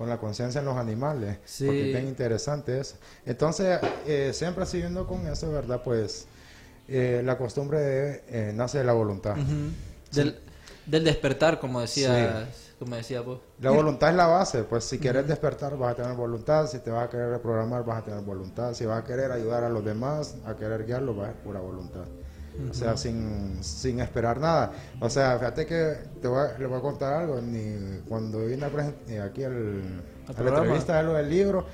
[0.01, 1.67] con la conciencia en los animales, Sí.
[1.67, 2.97] porque es bien interesante eso.
[3.27, 5.83] Entonces, eh, siempre siguiendo con eso, ¿verdad?
[5.85, 6.25] Pues
[6.89, 9.37] eh, la costumbre de, eh, nace de la voluntad.
[10.11, 10.39] Del,
[10.87, 12.47] del despertar, como decías,
[12.79, 13.41] como decía vos.
[13.61, 16.91] La voluntad es la base, pues si quieres despertar vas a tener voluntad, si te
[16.91, 19.85] vas a querer reprogramar vas a tener voluntad, si vas a querer ayudar a los
[19.85, 22.07] demás, a querer guiarlos vas a ser pura voluntad.
[22.69, 24.73] O sea, sin, sin esperar nada.
[25.01, 27.41] O sea, fíjate que te voy a, le voy a contar algo.
[27.41, 30.59] Ni, cuando vine a aquí al, a la programa.
[30.59, 31.67] entrevista de lo del libro,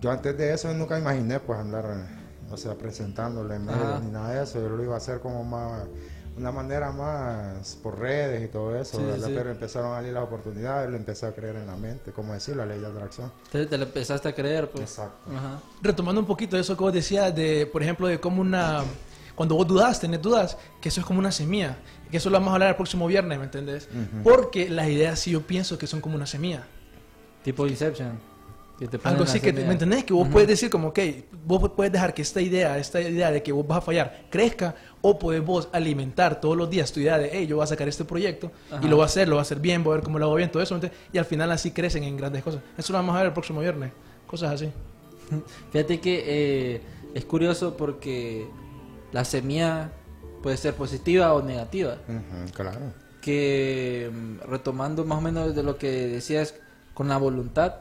[0.00, 2.06] yo antes de eso nunca imaginé pues andar,
[2.50, 4.00] o sea, presentándole en medios Ajá.
[4.00, 4.60] ni nada de eso.
[4.60, 5.82] Yo lo iba a hacer como más,
[6.36, 10.88] una manera más por redes y todo eso, Sí, pero empezaron a salir las oportunidades,
[10.88, 13.32] lo empecé a creer en la mente, como decir, la ley de atracción.
[13.50, 14.84] Te lo empezaste a creer, pues.
[14.84, 15.30] Exacto.
[15.34, 15.60] Ajá.
[15.82, 18.84] Retomando un poquito de eso que vos decías, de, por ejemplo, de cómo una...
[19.38, 21.78] Cuando vos dudas, tenés dudas, que eso es como una semilla.
[22.10, 23.88] Que eso lo vamos a hablar el próximo viernes, ¿me entendés?
[24.24, 26.64] Porque las ideas sí yo pienso que son como una semilla.
[27.44, 28.18] Tipo Inception.
[28.80, 29.52] Que te Algo así que.
[29.52, 30.02] ¿me entendés?
[30.02, 30.98] Que vos puedes decir como, ok,
[31.46, 34.74] vos puedes dejar que esta idea, esta idea de que vos vas a fallar, crezca,
[35.02, 37.86] o puedes vos alimentar todos los días tu idea de, hey, yo voy a sacar
[37.86, 38.84] este proyecto, Ajá.
[38.84, 40.24] y lo voy a hacer, lo voy a hacer bien, voy a ver cómo lo
[40.24, 42.60] hago bien, todo eso, ¿me y al final así crecen en grandes cosas.
[42.76, 43.92] Eso lo vamos a ver el próximo viernes,
[44.26, 44.68] cosas así.
[45.70, 46.82] Fíjate que eh,
[47.14, 48.48] es curioso porque
[49.12, 49.90] la semilla
[50.42, 51.96] puede ser positiva o negativa.
[52.54, 52.78] Claro.
[53.20, 56.54] Que mm, retomando más o menos de lo que decías
[56.94, 57.74] con la voluntad.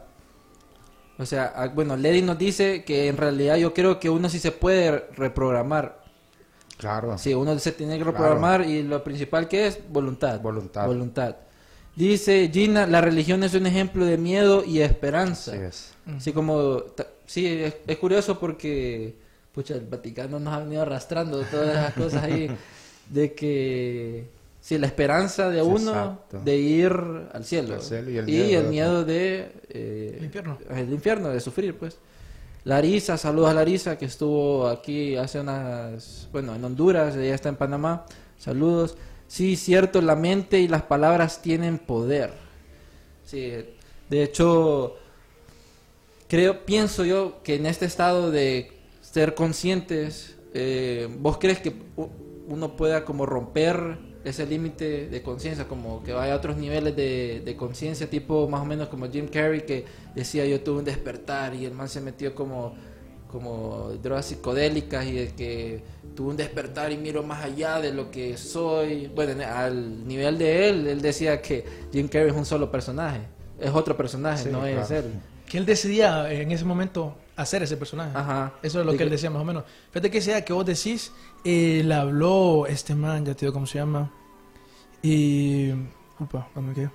[1.19, 4.51] O sea, bueno, Lady nos dice que en realidad yo creo que uno sí se
[4.51, 6.03] puede reprogramar.
[6.77, 7.17] Claro.
[7.17, 8.11] Sí, uno se tiene que Claro.
[8.17, 10.39] reprogramar y lo principal que es voluntad.
[10.41, 10.85] Voluntad.
[10.85, 11.35] Voluntad.
[11.95, 15.53] Dice Gina, la religión es un ejemplo de miedo y esperanza.
[15.53, 15.93] Así es.
[16.15, 16.83] Así como,
[17.25, 19.15] sí, es, es curioso porque,
[19.57, 22.47] pucha, el Vaticano nos ha venido arrastrando todas esas cosas ahí,
[23.09, 24.29] de que,
[24.61, 26.41] sí, la esperanza de Sí, uno exacto.
[26.45, 26.91] de ir
[27.33, 29.51] al cielo, Al cielo y el y miedo el de- miedo de...
[29.69, 30.57] eh, El infierno.
[30.69, 31.97] El infierno, de sufrir, pues.
[32.65, 37.55] Larisa, saludos a Larisa, que estuvo aquí hace unas, bueno, en Honduras, ella está en
[37.55, 38.05] Panamá,
[38.37, 38.95] saludos.
[39.27, 42.31] Sí, cierto, la mente y las palabras tienen poder.
[43.25, 43.51] Sí,
[44.09, 44.97] de hecho,
[46.27, 48.76] creo, pienso yo que en este estado de
[49.17, 51.73] ser conscientes, eh, ¿vos crees que
[52.47, 57.41] uno pueda como romper ese límite de conciencia, como que vaya a otros niveles de,
[57.43, 61.55] de conciencia, tipo más o menos como Jim Carrey que decía yo tuve un despertar
[61.55, 62.75] y el man se metió como
[63.31, 65.81] como drogas psicodélicas y de que
[66.15, 69.07] tuve un despertar y miro más allá de lo que soy.
[69.13, 73.21] Bueno, en- al nivel de él, él decía que Jim Carrey es un solo personaje,
[73.59, 75.07] es otro personaje, Sí, no es claro.
[75.07, 75.13] él.
[75.49, 78.11] Que él decidía en ese momento hacer ese personaje.
[78.17, 78.53] Ajá.
[78.61, 79.63] Eso es lo De que él decía más o menos.
[79.91, 81.11] Fíjate que sea que vos decís,
[81.45, 84.11] eh, le habló este man, ya te digo cómo se llama.
[85.01, 85.71] Y.
[86.19, 86.89] Upa, ¿dónde me quedé?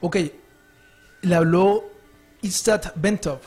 [0.00, 0.16] Ok,
[1.22, 1.84] le habló
[2.42, 3.38] Istat Bentov,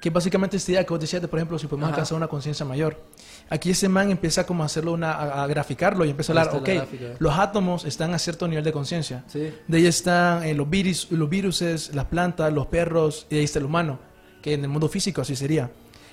[0.00, 1.96] que básicamente esta idea que vos decías de, por ejemplo, si podemos Ajá.
[1.96, 2.98] alcanzar una conciencia mayor.
[3.50, 6.56] Aquí ese man empieza como a hacerlo una, a, a graficarlo y empieza a hablar,
[6.56, 6.68] ok,
[7.18, 9.24] los átomos están a cierto nivel de conciencia.
[9.28, 9.52] Sí.
[9.68, 13.58] De ahí están eh, los, virus, los viruses, las plantas, los perros, y ahí está
[13.58, 13.98] el humano,
[14.42, 15.70] que en el mundo físico así sería.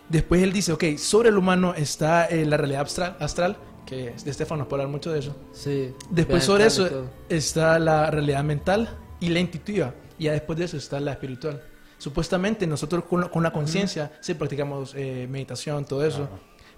[0.09, 4.31] Después él dice, ok, sobre el humano está eh, la realidad astral, astral, que de
[4.31, 5.35] Estefano nos puede hablar mucho de eso.
[5.53, 5.93] Sí.
[6.09, 9.93] Después sobre eso está la realidad mental y la intuitiva.
[10.19, 11.61] Y ya después de eso está la espiritual.
[11.97, 16.27] Supuestamente nosotros con, la- con la conciencia, si practicamos eh, meditación, todo eso,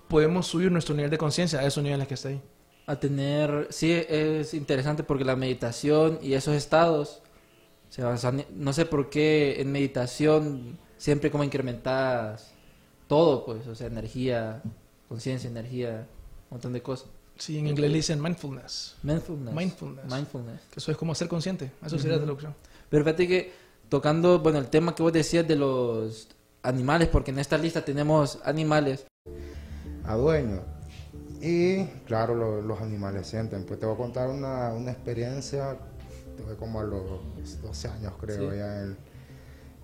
[0.07, 2.41] podemos subir nuestro nivel de conciencia a esos niveles que está ahí.
[2.87, 7.21] a tener, sí, es interesante porque la meditación y esos estados,
[7.89, 12.51] sea, ni- no sé por qué en meditación siempre como incrementas
[13.07, 14.61] todo, pues, o sea, energía,
[15.07, 16.05] conciencia, energía,
[16.51, 17.07] un montón de cosas.
[17.37, 18.97] Sí, en inglés le dicen mindfulness.
[19.01, 19.55] Mindfulness.
[19.55, 20.05] Mindfulness.
[20.13, 20.61] Mindfulness.
[20.69, 21.71] Que eso es como ser consciente.
[21.83, 22.53] Eso sería la traducción.
[22.89, 23.51] Pero fíjate que
[23.87, 26.27] tocando, bueno, el tema que vos decías de los
[26.61, 29.05] animales, porque en esta lista tenemos animales.
[30.05, 30.61] a dueño.
[31.41, 33.63] Y claro, lo- los animales sienten.
[33.65, 35.77] Pues te voy a contar una, una experiencia,
[36.37, 37.03] tuve como a los
[37.61, 38.57] 12 años creo, Sí.
[38.57, 38.97] ya en el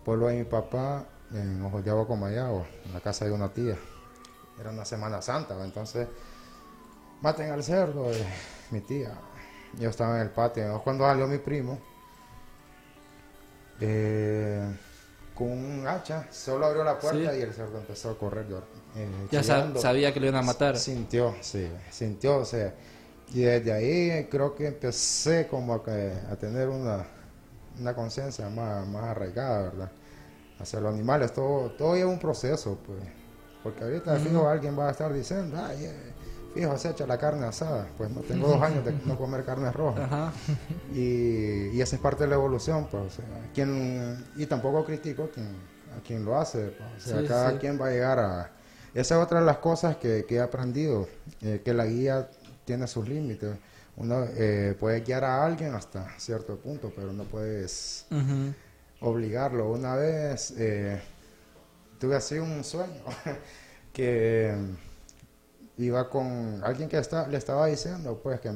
[0.05, 3.75] pueblo de mi papá, en Ojos de Agua Comayagua, en la casa de una tía.
[4.59, 6.07] Era una Semana Santa, entonces
[7.21, 8.23] maten al cerdo, eh,
[8.71, 9.11] mi tía.
[9.79, 11.79] Yo estaba en el patio, cuando salió mi primo,
[13.81, 14.63] eh,
[15.33, 17.39] con un hacha, solo abrió la puerta Sí.
[17.39, 18.45] y el cerdo empezó a correr.
[18.95, 19.81] eh, Ya chillando.
[19.81, 20.77] sabía que lo iban a matar.
[20.77, 22.73] Sintió, sí, sintió, o sea,
[23.33, 25.77] y desde ahí creo que empecé como a,
[26.31, 27.05] a tener una,
[27.79, 29.91] una conciencia más, más arraigada, ¿verdad?
[30.59, 32.99] Hacia los animales, todo, todo lleva un proceso, pues,
[33.63, 36.13] porque ahorita fijo alguien va a estar diciendo, ay, eh,
[36.53, 39.71] fijo, se echa la carne asada, pues no tengo dos años de no comer carne
[39.71, 40.05] roja.
[40.05, 40.33] Ajá.
[40.93, 45.23] Y, y esa es parte de la evolución, pues, o sea, quien, y tampoco critico
[45.23, 45.47] a quien,
[45.97, 47.57] a quien lo hace, pues, o sea, Sí, cada sí.
[47.57, 48.51] quien va a llegar a...
[48.93, 51.09] Esa es otra de las cosas que, que he aprendido,
[51.41, 52.29] eh, que la guía
[52.63, 53.57] tiene sus límites.
[53.97, 58.05] Uno eh, puede guiar a alguien hasta cierto punto, pero no puedes
[59.01, 59.71] obligarlo.
[59.71, 61.01] Una vez eh,
[61.99, 63.03] tuve así un sueño
[63.93, 64.53] que
[65.77, 68.51] iba con alguien que está, le estaba diciendo pues que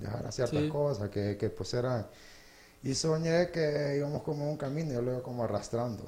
[0.00, 0.68] dejara ciertas Sí.
[0.68, 2.08] cosas, que, que pusiera...
[2.82, 6.04] Y soñé que íbamos como un camino y yo lo iba como arrastrando.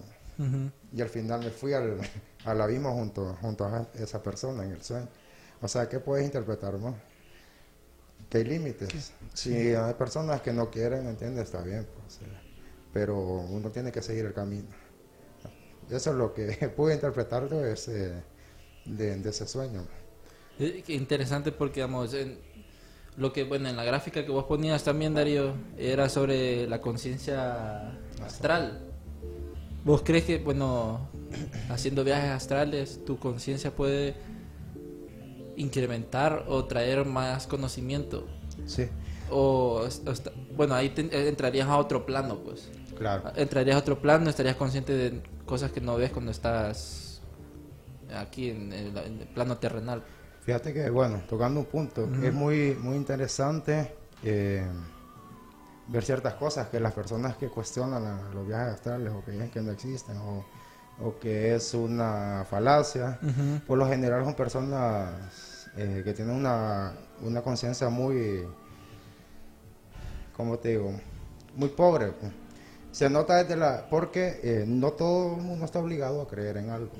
[0.92, 1.99] Y al final me fui al,
[2.44, 5.09] al abismo junto, junto a esa persona en el sueño.
[5.62, 6.94] O sea, ¿qué puedes interpretar más?
[8.29, 9.12] Que hay límites.
[9.35, 11.45] Si hay personas que no quieren, ¿entiendes?
[11.45, 12.25] Está bien, pues, eh,
[12.93, 14.69] pero uno tiene que seguir el camino.
[15.91, 18.23] Eso es lo que pude interpretar de ese,
[18.85, 19.87] de, de ese sueño.
[20.59, 22.39] Eh, interesante porque, digamos, en
[23.17, 27.99] lo que, bueno, en la gráfica que vos ponías también, Darío, era sobre la conciencia
[28.23, 28.81] astral.
[29.85, 31.09] ¿Vos crees que, bueno,
[31.69, 34.15] haciendo viajes astrales, tu conciencia puede
[35.57, 38.27] incrementar o traer más conocimiento?
[38.66, 38.88] Sí,
[39.31, 42.69] O, o está- bueno, ahí te- eh, entrarías a otro plano, pues.
[42.97, 43.31] claro.
[43.37, 47.21] Entrarías a otro plano, estarías consciente de cosas que no ves cuando estás
[48.16, 50.03] aquí en el, en el plano terrenal.
[50.42, 53.92] Fíjate que, bueno, tocando un punto, es muy, muy interesante
[54.23, 54.64] eh,
[55.88, 59.51] ver ciertas cosas que las personas que cuestionan a los viajes astrales o que dicen
[59.51, 60.45] que no existen o,
[61.03, 63.19] o que es una falacia,
[63.67, 68.45] por lo general son personas eh, que tienen una, una conciencia muy,
[70.37, 70.93] ¿cómo te digo?
[71.55, 72.09] Muy pobre.
[72.13, 72.33] pues.
[72.93, 73.87] Se nota desde la...
[73.91, 76.91] porque eh, no todo el mundo está obligado a creer en algo,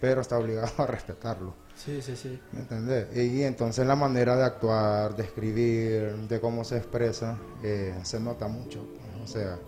[0.00, 1.52] pero está obligado a respetarlo.
[1.76, 2.40] Sí, sí, sí.
[2.52, 3.14] ¿Me entendés?
[3.16, 8.48] Y entonces la manera de actuar, de escribir, de cómo se expresa, eh, se nota
[8.48, 8.84] mucho.
[8.84, 9.30] pues.
[9.30, 9.58] O sea,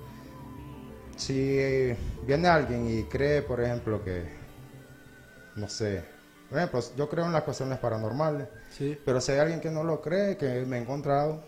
[1.21, 1.95] si
[2.27, 4.25] viene alguien y cree, por ejemplo, que,
[5.57, 6.03] no sé,
[6.49, 8.99] por ejemplo, yo creo en las cuestiones paranormales, Sí.
[9.05, 11.43] pero si hay alguien que no lo cree, que me he encontrado,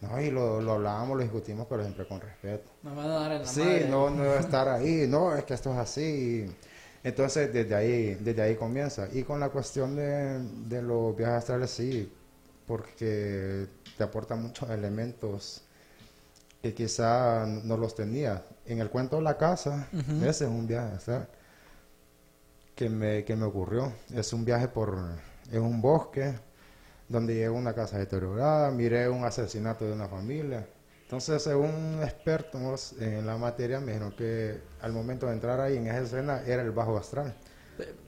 [0.00, 2.70] no, y lo, lo hablamos, lo discutimos, pero siempre con respeto.
[2.82, 3.88] Me van a dar en la Sí, madre.
[3.88, 6.46] no, no debe estar ahí, no, es que esto es así.
[7.04, 9.08] Entonces, desde ahí, desde ahí comienza.
[9.12, 12.10] Y con la cuestión de, de los viajes astrales, sí,
[12.66, 15.62] porque te aporta muchos elementos
[16.62, 18.44] que quizá no los tenía.
[18.66, 19.88] En el cuento de la casa,
[20.22, 20.98] ese es un viaje
[22.74, 23.92] que me, que me ocurrió.
[24.14, 24.98] Es un viaje por,
[25.50, 26.34] es un bosque
[27.08, 30.66] donde llegué a una casa deteriorada, miré un asesinato de una familia.
[31.02, 35.88] Entonces, según expertos en la materia, me dijeron que al momento de entrar ahí en
[35.88, 37.34] esa escena era el bajo astral.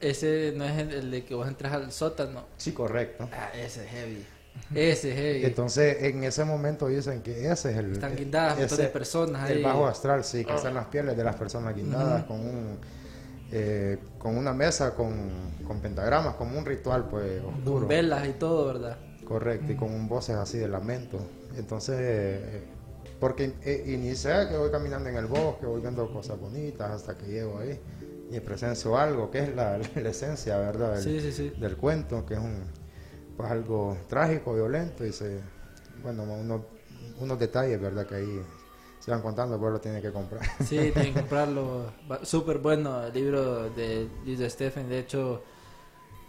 [0.01, 2.45] Ese no es el, el de que vos entras al sótano.
[2.59, 3.29] Sí, correcto.
[3.33, 4.27] Ah, ese es heavy.
[4.75, 5.45] Ese es heavy.
[5.45, 7.93] Entonces, en ese momento dicen que ese es el...
[7.93, 9.63] Están guindadas ese- de personas El ahí.
[9.63, 12.79] bajo astral, sí, que están las pieles de las personas guindadas con un...
[13.51, 15.13] eh, con una mesa con,
[15.67, 17.81] con pentagramas, como un ritual, pues, oscuro.
[17.81, 18.97] Con velas y todo, ¿verdad?
[19.27, 21.19] Correcto, y con voces así de lamento.
[21.57, 22.63] Entonces, eh,
[23.21, 27.27] porque eh, inicié que voy caminando en el bosque, voy viendo cosas bonitas hasta que
[27.27, 27.79] llego ahí
[28.31, 30.95] y presencio algo que es la, la esencia, ¿verdad?
[30.95, 31.53] Del, Sí, sí, sí.
[31.61, 32.65] del cuento, que es un,
[33.43, 35.41] pues algo trágico, violento y se,
[36.03, 36.65] bueno, uno-
[37.19, 38.07] unos detalles, ¿verdad?
[38.07, 38.43] Que ahí
[39.01, 40.43] se van contando, pero lo tiene que comprar.
[40.61, 41.87] Sí, tienen que comprarlo.
[42.23, 44.89] Súper bueno el libro de Lisa Stephen.
[44.89, 45.43] De hecho,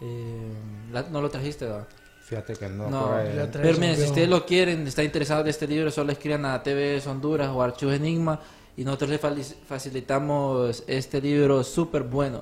[0.02, 0.52] eh,
[0.92, 1.88] la- no lo trajiste, ¿verdad?
[2.24, 3.20] Fíjate que no, No,
[3.52, 7.08] pero miren, si ustedes lo quieren, está interesado en este libro, solo escriban a TVS
[7.10, 8.40] Honduras o Archivos Enigma
[8.76, 12.42] y nosotros les facilitamos este libro súper bueno.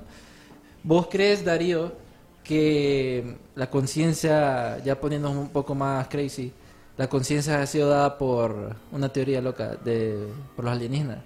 [0.83, 1.91] ¿Vos crees, Darío,
[2.51, 6.51] que la conciencia, ya poniéndonos un poco más crazy,
[6.97, 11.19] la conciencia ha sido dada por una teoría loca de por los alienígenas?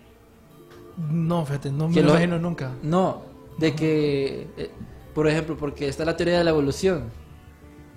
[1.09, 2.73] No, fíjate, no me lo imagino nunca.
[2.83, 3.23] No,
[3.57, 4.69] de que, eh,
[5.15, 7.05] por ejemplo, porque está la teoría de la evolución,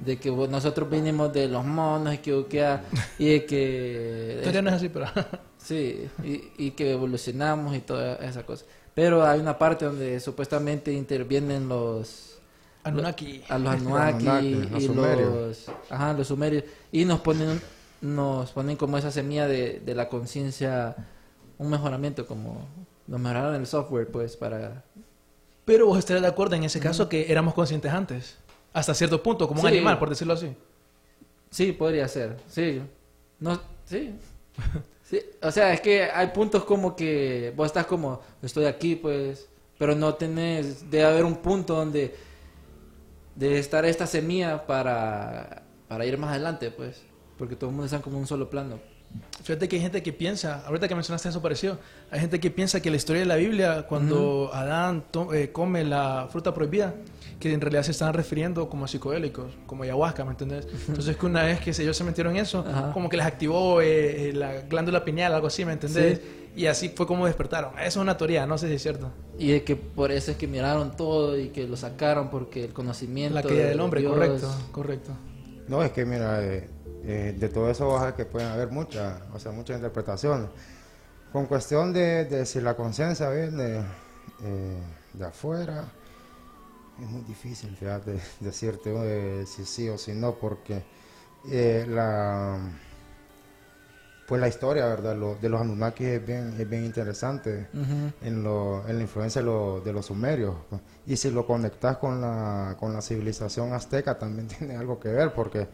[0.03, 2.83] de que nosotros vinimos de los monos y que, ah,
[3.19, 5.05] y de que Todavía no es así, pero...
[5.59, 8.65] sí y, y que evolucionamos y toda esa cosa.
[8.95, 12.28] Pero hay una parte donde supuestamente intervienen los
[12.93, 13.43] Anunnaki.
[13.49, 15.33] a los Anunnaki Anunnaki, los y sumerios.
[15.35, 17.61] los ajá, los sumerios y nos ponen
[18.01, 20.95] nos ponen como esa semilla de, de la conciencia
[21.59, 22.67] un mejoramiento como
[23.07, 24.85] nos mejoraron el software pues para
[25.65, 28.37] Pero vos estarías de acuerdo en ese caso que éramos conscientes antes.
[28.73, 29.75] Hasta cierto punto, como un Sí.
[29.75, 30.55] animal, por decirlo así.
[31.51, 32.37] Sí, podría ser.
[32.49, 32.81] Sí.
[33.41, 34.15] No, sí.
[35.03, 39.49] Sí, O sea, es que hay puntos como que vos estás como, estoy aquí, pues,
[39.79, 42.15] pero no tenés, debe haber un punto donde
[43.39, 47.03] de estar esta semilla para, para ir más adelante, pues,
[47.37, 48.79] porque todo el mundo está como un solo plano.
[49.43, 51.79] Fíjate que hay gente que piensa, ahorita que mencionaste eso pareció,
[52.11, 55.83] hay gente que piensa que la historia de la Biblia, cuando Adán to- eh, come
[55.85, 56.95] la fruta prohibida,
[57.41, 60.67] que en realidad se están refiriendo como a psicodélicos, como ayahuasca, ¿me entendés?
[60.89, 62.93] Entonces que una vez que ellos se metieron en eso, Ajá.
[62.93, 66.21] como que les activó eh, eh, la glándula pineal, algo así, ¿me entendés?
[66.59, 67.71] Y así fue como despertaron.
[67.79, 69.13] Eso es una teoría, no sé si es cierto.
[69.39, 72.73] Y de que por eso es que miraron todo y que lo sacaron porque el
[72.73, 73.37] conocimiento...
[73.37, 75.13] La caída de del hombre, Dios- correcto, correcto.
[75.69, 76.69] No, es que mira, eh,
[77.05, 80.49] eh, de todo eso vas a ver que pueden haber muchas, o sea, muchas interpretaciones.
[81.33, 83.85] Con cuestión de, de si la conciencia viene
[84.43, 84.83] eh,
[85.13, 85.85] de afuera,
[87.01, 90.83] es muy difícil, fíjate, decirte eh, si sí o si no, porque
[91.49, 92.59] eh, la
[94.29, 97.67] pues la historia verdad Lo- de los Anunnaki es bien es bien interesante
[98.23, 100.55] en, lo, en la influencia de, lo- de los sumerios.
[101.07, 105.33] Y si lo conectas con la con la civilización azteca también tiene algo que ver
[105.33, 105.67] porque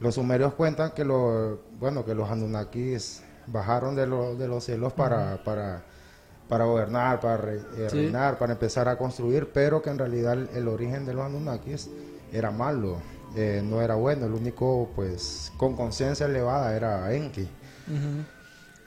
[0.00, 4.92] los sumerios cuentan que lo bueno que los Anunnakis bajaron de, lo- de los cielos
[4.92, 5.84] para para
[6.48, 7.96] para gobernar, para re- eh, Sí.
[7.96, 11.88] reinar, para empezar a construir, pero que en realidad el, el origen de los Anunnakis
[12.32, 12.96] era malo,
[13.36, 17.48] eh, no era bueno, el único pues con conciencia elevada era Enki.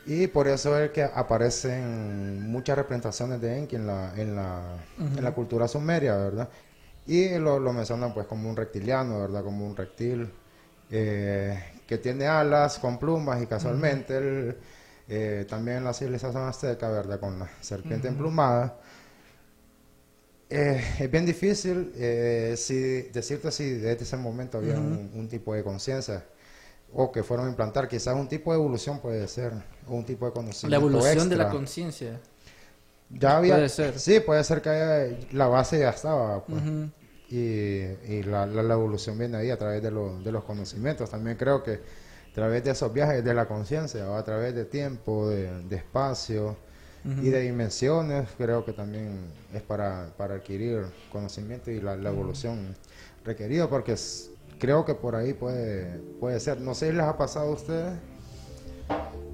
[0.05, 5.23] Y por eso es que aparecen muchas representaciones de Enki en la, en la, en
[5.23, 6.49] la cultura sumeria, ¿verdad?
[7.05, 9.43] Y lo, lo mencionan pues como un reptiliano, ¿verdad?
[9.43, 10.31] Como un reptil
[10.91, 14.57] eh, que tiene alas con plumas y casualmente él,
[15.07, 17.19] eh, también en la civilización azteca, ¿verdad?
[17.19, 18.79] Con la serpiente emplumada.
[20.49, 21.91] Eh, es bien difícil
[22.57, 26.23] si, decirte si desde ese momento había un, un tipo de conciencia
[26.97, 27.87] o que fueron a implantar.
[27.87, 29.51] Quizás un tipo de evolución puede ser,
[29.87, 32.19] o un tipo de conocimiento La evolución de la conciencia.
[33.09, 33.99] Ya había, Puede ser.
[33.99, 36.43] Sí, puede ser que haya- la base ya estaba.
[36.45, 36.61] pues.
[37.29, 41.09] Y, y la, la- la evolución viene ahí a través de, lo- de los conocimientos.
[41.09, 44.65] También creo que a través de esos viajes de la conciencia, o a través de
[44.65, 46.55] tiempo, de, de espacio
[47.23, 52.75] y de dimensiones, creo que también es para, para adquirir conocimiento y la, la evolución
[53.23, 56.59] requerida, porque es- creo que por ahí puede, puede ser.
[56.61, 57.93] No sé si les ha pasado a ustedes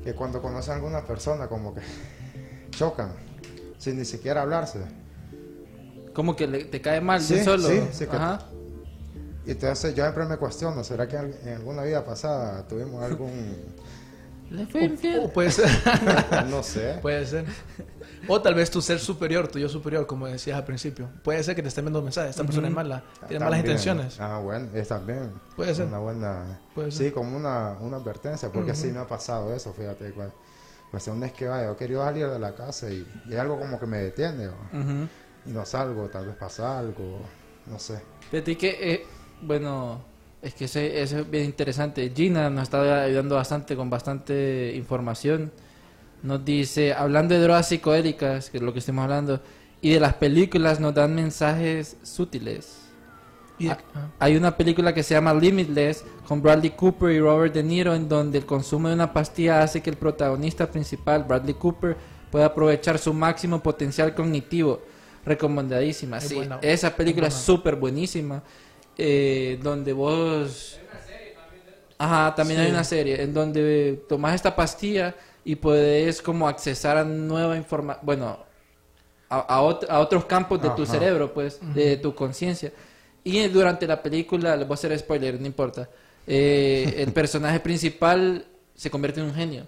[0.04, 1.82] que cuando conocen a alguna persona como que
[2.72, 3.14] chocan
[3.78, 4.80] sin ni siquiera hablarse.
[6.14, 7.68] Como que le- te cae mal Sí, de solo.
[7.68, 8.40] sí, sí, que- Ajá.
[9.46, 13.58] Y entonces yo siempre me cuestiono, ¿será que en alguna vida pasada tuvimos algún,
[14.52, 15.22] Le fue infiel.
[15.24, 15.70] O puede ser.
[16.50, 17.46] no sé, Puede ser.
[18.28, 21.10] O tal vez tu ser superior, tu yo superior, como decías al principio.
[21.24, 22.32] Puede ser que te estén viendo mensajes.
[22.32, 24.20] Esta persona es mala, tiene malas intenciones.
[24.20, 25.88] Ah, bueno, es también Puede ser.
[25.88, 27.14] una buena, Puede sí, ser.
[27.14, 30.32] como una, una advertencia, porque sí me ha pasado eso, fíjate, cu-
[30.92, 33.86] cuestión es que vaya, yo querido salir de la casa y, y algo como que
[33.88, 34.54] me detiene, ¿va?
[34.74, 35.08] Ujú.
[35.46, 37.22] y no salgo, tal vez pasa algo,
[37.66, 38.02] no sé.
[38.30, 39.06] Fíjate que, eh,
[39.42, 40.04] bueno,
[40.42, 42.12] es que ese, ese es bien interesante.
[42.16, 45.52] Gina nos está ayudando bastante con bastante información.
[46.24, 49.42] Nos dice, hablando de drogas psicodélicas, que es lo que estamos hablando,
[49.82, 52.78] y de las películas nos dan mensajes sutiles.
[53.70, 53.78] Ah.
[54.18, 58.10] Hay una película que se llama Limitless con Bradley Cooper y Robert De Niro en
[58.10, 61.96] donde el consumo de una pastilla hace que el protagonista principal, Bradley Cooper,
[62.32, 64.82] pueda aprovechar su máximo potencial cognitivo.
[65.24, 66.18] Recomendadísima.
[66.18, 66.58] Es Sí, buena.
[66.64, 68.42] esa película Es súper buenísima.
[68.98, 70.80] Eh, donde vos...
[71.98, 75.14] Ajá, también hay una serie en donde tomas esta pastilla
[75.46, 78.40] y puedes como accesar a nueva información, bueno,
[79.30, 82.72] a, a ot- a otros campos de tu cerebro, pues, de tu conciencia.
[83.24, 85.88] Y durante la película, les voy a hacer spoiler, no importa,
[86.26, 89.68] eh, el personaje principal se convierte en un genio.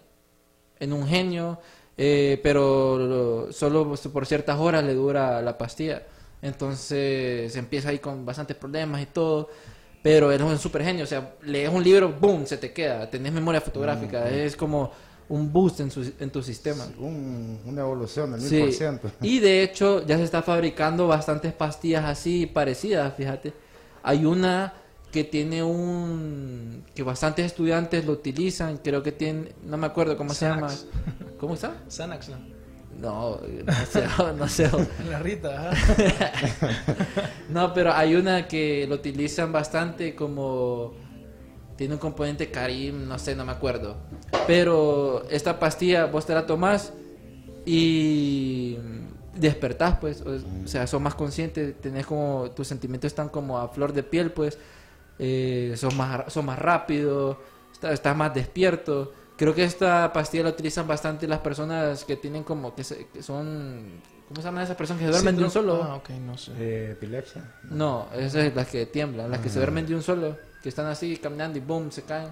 [0.80, 1.60] En un genio,
[1.98, 6.02] eh, pero lo- solo por ciertas horas le dura la pastilla.
[6.44, 9.50] Entonces empieza ahí con bastantes problemas y todo.
[10.02, 13.10] Pero él es un super genio, o sea, lees un libro, boom, se te queda,
[13.10, 14.92] tenés memoria fotográfica, es como
[15.30, 16.86] un boost en, su- en tu sistema.
[17.00, 18.58] Un- una evolución del Sí.
[18.62, 19.00] 1000%.
[19.22, 23.54] Y de hecho ya se está fabricando bastantes pastillas así parecidas, fíjate.
[24.04, 24.74] Hay una
[25.14, 30.34] que tiene un que bastantes estudiantes lo utilizan, creo que tiene, no me acuerdo cómo
[30.34, 30.68] se llama.
[31.40, 31.76] ¿Cómo está?
[31.90, 32.53] Xanax, ¿no?
[33.04, 34.04] No, no sé,
[34.38, 34.72] no sé.
[35.10, 35.96] La Rita, ajá.
[37.50, 40.94] No, pero hay una que lo utilizan bastante como
[41.76, 43.98] tiene un componente Karim, no sé, no me acuerdo.
[44.48, 46.94] Pero esta pastilla vos te la tomás
[47.66, 48.78] y
[49.36, 53.92] despertás, pues, o sea, sos más consciente, tenés como tus sentimientos están como a flor
[53.92, 54.58] de piel, pues,
[55.20, 57.40] eh, sos más sos más rápido,
[57.72, 59.12] está- estás más despierto.
[59.36, 63.24] Creo que esta pastilla la utilizan bastante las personas que tienen como que, se- que
[63.24, 65.84] son ¿cómo se llaman esas personas que se duermen de un solo?
[65.84, 66.52] Ah, ok, no sé.
[66.58, 67.44] Eh, epilepsia.
[67.64, 70.86] No, esas es las que tiemblan, las que se duermen de un solo, que están
[70.86, 72.30] así caminando y boom, se caen.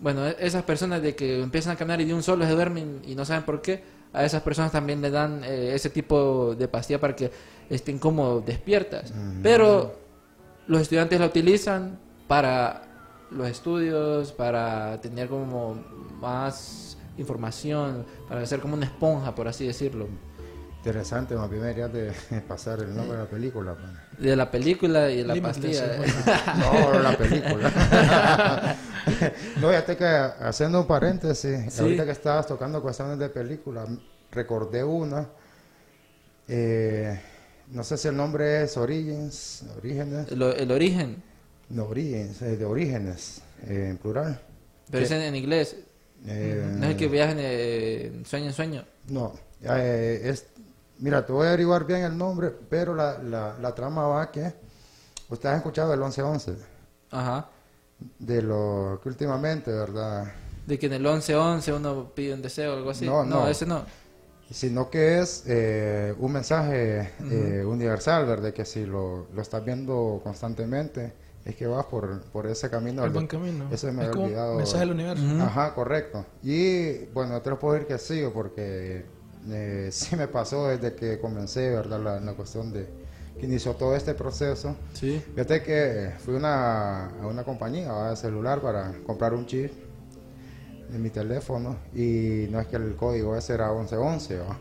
[0.00, 3.02] Bueno, e- esas personas de que empiezan a caminar y de un solo se duermen
[3.06, 6.68] y no saben por qué, a esas personas también le dan eh, ese tipo de
[6.68, 7.30] pastilla para que
[7.70, 9.12] estén como despiertas.
[9.42, 9.94] Pero
[10.66, 11.98] los estudiantes la utilizan
[12.28, 12.82] para
[13.36, 15.74] los estudios, para tener como
[16.20, 20.06] más información, para ser como una esponja, por así decirlo.
[20.78, 23.74] Interesante, más bien deberías de pasar el nombre de la película.
[23.74, 24.20] pues.
[24.24, 26.04] De la película y de la Limitless, pastilla.
[26.04, 26.42] es buena.
[26.92, 27.72] No, la película.
[29.60, 31.82] no, fíjate que haciendo un paréntesis, Sí.
[31.82, 33.84] ahorita que estabas tocando cuestiones de película,
[34.32, 35.28] recordé una.
[36.48, 37.20] eh,
[37.70, 40.30] no sé si el nombre es Origins, Orígenes.
[40.32, 41.22] El, el origen.
[41.68, 44.40] De, orígenes, eh, de orígenes, eh, en plural.
[44.90, 45.76] Pero es en, inglés.
[46.26, 48.84] Eh, No es el que viajan de sueño en sueño.
[49.08, 49.32] No,
[49.62, 50.46] eh, es,
[50.98, 54.52] mira, te voy a averiguar bien el nombre, pero la, la, la trama va que,
[55.28, 56.54] usted ha escuchado el 1111,
[57.10, 57.48] Ajá.
[58.18, 60.32] de lo que últimamente, ¿verdad?
[60.66, 63.04] De que en el 11-11 uno pide un deseo o algo así.
[63.04, 63.48] No, no.
[63.48, 63.84] ese no.
[64.50, 68.52] Sino que es eh, un mensaje eh, universal, ¿verdad?
[68.52, 71.12] Que si lo, lo estás viendo constantemente,
[71.44, 73.04] es que vas por, por ese camino.
[73.04, 73.66] El buen camino.
[73.72, 74.56] Eso me es había olvidado.
[74.56, 75.24] mensaje del universo.
[75.40, 76.24] Ajá, correcto.
[76.42, 79.04] Y bueno, te lo puedo decir que sí, porque
[79.48, 82.00] eh, sí me pasó desde que comencé, ¿verdad?
[82.00, 82.86] La, la cuestión de
[83.38, 84.76] que inició todo este proceso.
[84.92, 85.22] Sí.
[85.34, 88.10] Fíjate que fui una, a una compañía ¿verdad?
[88.10, 89.72] de celular para comprar un chip
[90.94, 94.58] en mi teléfono y no es que el código ese era 1111, ¿va?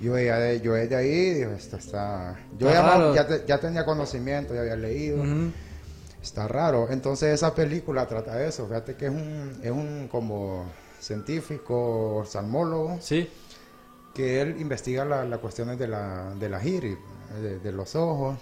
[0.00, 2.36] Yo ya de, yo desde ahí dije, esto está...
[2.58, 5.22] Yo ya, ya, te- ya tenía conocimiento, ya había leído.
[6.24, 6.88] Está raro.
[6.90, 8.66] Entonces esa película trata de eso.
[8.66, 10.64] Fíjate que es un, es un como
[10.98, 13.28] científico, oftalmólogo, Sí.
[14.14, 16.96] que él investiga la- las cuestiones de la, de la iris,
[17.42, 18.38] de, de los ojos.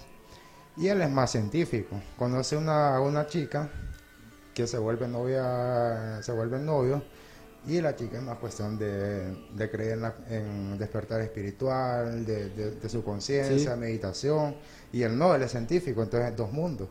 [0.76, 2.00] Y él es más científico.
[2.16, 3.68] Conoce una, una chica
[4.54, 7.02] que se vuelve novia, se vuelve novio.
[7.66, 12.48] Y la chica es más cuestión de, de creer en, la- en despertar espiritual, de,
[12.50, 13.80] de- de su conciencia, Sí.
[13.80, 14.54] meditación.
[14.92, 16.88] Y él no, él es científico, entonces dos mundos.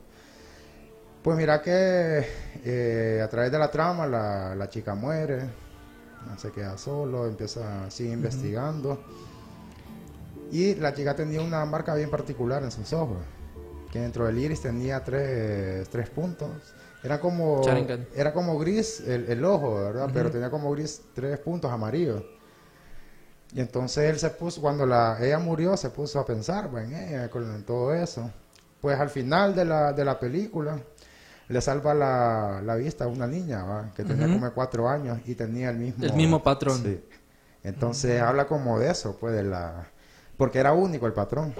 [1.24, 2.26] Pues mira que
[2.66, 5.42] eh, a través de la trama la, la chica muere,
[6.38, 9.04] se queda solo, empieza, sigue investigando.
[10.52, 13.20] Y la chica tenía una marca bien particular en sus ojos,
[13.92, 16.50] que dentro del iris tenía tres, tres puntos.
[17.04, 17.62] Era como,
[18.16, 20.10] era como gris el, el ojo, ¿verdad?
[20.14, 22.24] Pero tenía como gris tres puntos amarillos.
[23.54, 26.96] Y entonces él se puso, cuando la, ella murió, se puso a pensar pues, en
[26.96, 28.32] ella, con todo eso.
[28.80, 30.80] Pues al final de la, de la película,
[31.52, 33.92] le salva la, la vista a una niña, ¿va?
[33.96, 36.04] que tenía como cuatro años y tenía el mismo...
[36.06, 36.82] El mismo patrón.
[36.84, 37.04] Sí.
[37.64, 39.88] Entonces habla como de eso, pues de la...
[40.38, 41.54] Porque era único el patrón.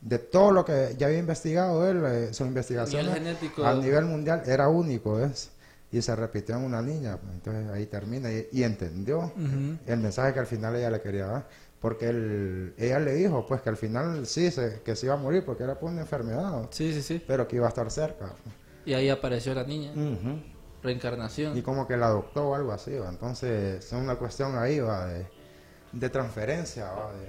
[0.00, 3.64] De todo lo que ya había investigado él, eh, su investigación genético.
[3.64, 5.50] a nivel mundial era único eso.
[5.92, 9.30] Y se repitió en una niña, pues, entonces ahí termina y, y entendió
[9.86, 11.46] el mensaje que al final ella le quería dar.
[11.80, 15.18] Porque él, ella le dijo pues que al final sí, se, que se iba a
[15.18, 17.22] morir porque era por una enfermedad, Sí, sí, sí.
[17.26, 18.32] pero que iba a estar cerca.
[18.84, 19.92] Y ahí apareció la niña.
[20.82, 21.56] Reencarnación.
[21.56, 23.08] Y como que la adoptó o algo así, ¿va?
[23.08, 25.06] entonces es una cuestión ahí ¿va?
[25.06, 25.26] De,
[25.92, 26.90] de transferencia.
[26.90, 27.12] ¿va?
[27.12, 27.28] De,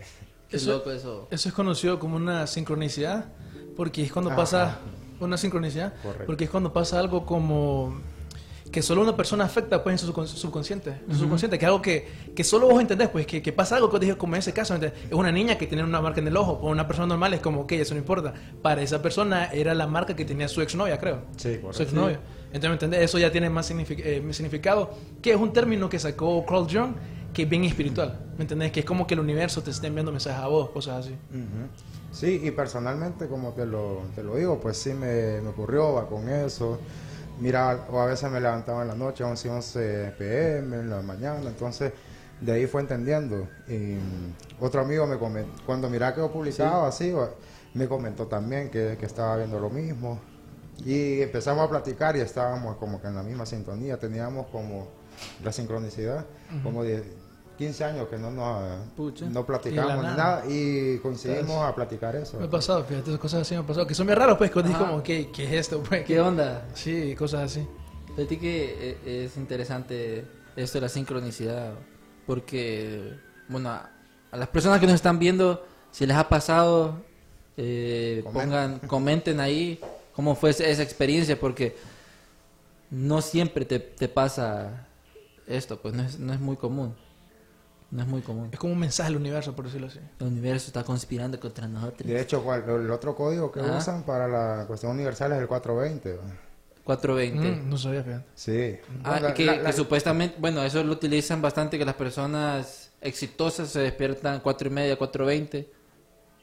[0.49, 1.27] Qué Eso- loco eso.
[1.31, 3.25] Eso es conocido como una sincronicidad,
[3.75, 4.37] porque es cuando Ajá.
[4.39, 4.77] pasa
[5.19, 6.25] una sincronicidad, Correcto.
[6.25, 7.99] porque es cuando pasa algo como
[8.73, 11.67] que solo una persona afecta pues en su subcon- subconsciente, en su subconsciente, que es
[11.67, 14.39] algo que, que solo vos entendés, pues que, que pasa algo que dije como en
[14.39, 14.99] ese caso, ¿entendés?
[15.05, 17.39] es una niña que tiene una marca en el ojo, o una persona normal es
[17.39, 20.97] como, ok, eso no importa, para esa persona era la marca que tenía su exnovia,
[20.97, 21.21] creo.
[21.37, 21.83] Sí, su correcto.
[21.83, 22.19] exnovia.
[22.47, 23.01] Entonces, ¿me entendés?
[23.01, 26.95] Eso ya tiene más signific- eh, significado, que es un término que sacó Carl Jung,
[27.31, 28.71] que es bien espiritual, ¿me entendés?
[28.71, 31.13] Que es como que el universo te está enviando mensajes a vos, cosas así.
[31.29, 32.11] Ujú.
[32.11, 36.07] Sí, y personalmente, como te lo, te lo digo, pues sí me, me ocurrió va,
[36.07, 36.79] con eso.
[37.39, 41.41] Mira, o a veces me levantaba en la noche, 11, 11 pm, en la mañana,
[41.47, 41.91] entonces
[42.39, 43.47] de ahí fue entendiendo.
[43.67, 43.97] Y
[44.59, 47.13] otro amigo me comentó, cuando miraba que yo publicaba así,
[47.73, 50.19] me comentó también que, que estaba viendo lo mismo.
[50.85, 54.87] Y empezamos a platicar y estábamos como que en la misma sintonía, teníamos como
[55.43, 56.25] la sincronicidad,
[56.63, 57.03] como de
[57.57, 60.15] 15 años que no nos no platicamos nada.
[60.15, 62.39] nada y coincidimos a platicar eso.
[62.39, 64.77] Me ha pasado, fíjate, cosas así me han pasado, que son bien raros, pues, Ajá.
[64.77, 65.83] como, ¿qué, ¿qué es esto?
[65.83, 66.65] Pues, ¿Qué onda?
[66.73, 67.67] Sí, cosas así.
[68.15, 70.25] Fíjate que eh, es interesante
[70.55, 71.73] esto de la sincronicidad,
[72.25, 73.13] porque,
[73.47, 73.89] bueno, a,
[74.31, 77.01] las personas que nos están viendo, si les ha pasado,
[77.57, 78.49] eh, Comenten.
[78.49, 79.79] pongan, comenten ahí
[80.15, 81.75] cómo fue esa esa experiencia, porque
[82.89, 84.87] no siempre te, te pasa
[85.47, 86.95] esto, pues no es, no es muy común.
[87.93, 88.49] No es muy común.
[88.51, 89.99] Es como un mensaje del universo, por decirlo así.
[90.19, 92.07] El universo está conspirando contra nosotros.
[92.09, 93.77] De hecho, ¿cuál- el otro código que Ajá.
[93.77, 96.13] usan para la cuestión universal es el 420.
[96.17, 96.23] ¿va?
[96.83, 97.61] 420.
[97.61, 98.25] Mm, no sabía, fíjate.
[98.33, 98.77] Sí.
[99.03, 102.91] Ah, La- que, la- la- que supuestamente, bueno, eso lo utilizan bastante, que las personas
[102.99, 105.67] exitosas se despiertan cuatro y media, 4.20.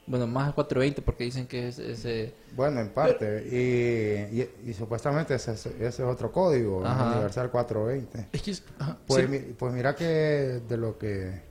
[0.07, 2.33] Bueno, más a 4.20 porque dicen que es ese...
[2.55, 3.45] Bueno, en parte.
[3.49, 7.11] Y, y, y supuestamente ese, es- ese es otro código, Ajá.
[7.13, 8.27] universal 420.
[8.33, 8.51] Es que...
[8.79, 9.31] ajá, Pues, sí.
[9.31, 11.41] mi- pues mira que de lo que...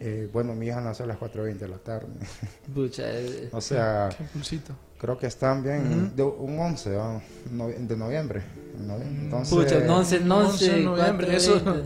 [0.00, 2.08] eh, bueno, mi hija nació a las 4.20 de la tarde.
[2.74, 4.58] Pucha, eh, o sea, Qué
[4.98, 6.16] creo que están bien...
[6.16, 7.20] de un 11 ¿va?
[7.52, 8.42] Novie- de noviembre.
[8.78, 9.24] noviembre.
[9.24, 10.72] Entonces, pucha, no sé, no 11 sé.
[10.72, 11.84] de noviembre, eso- 4.20.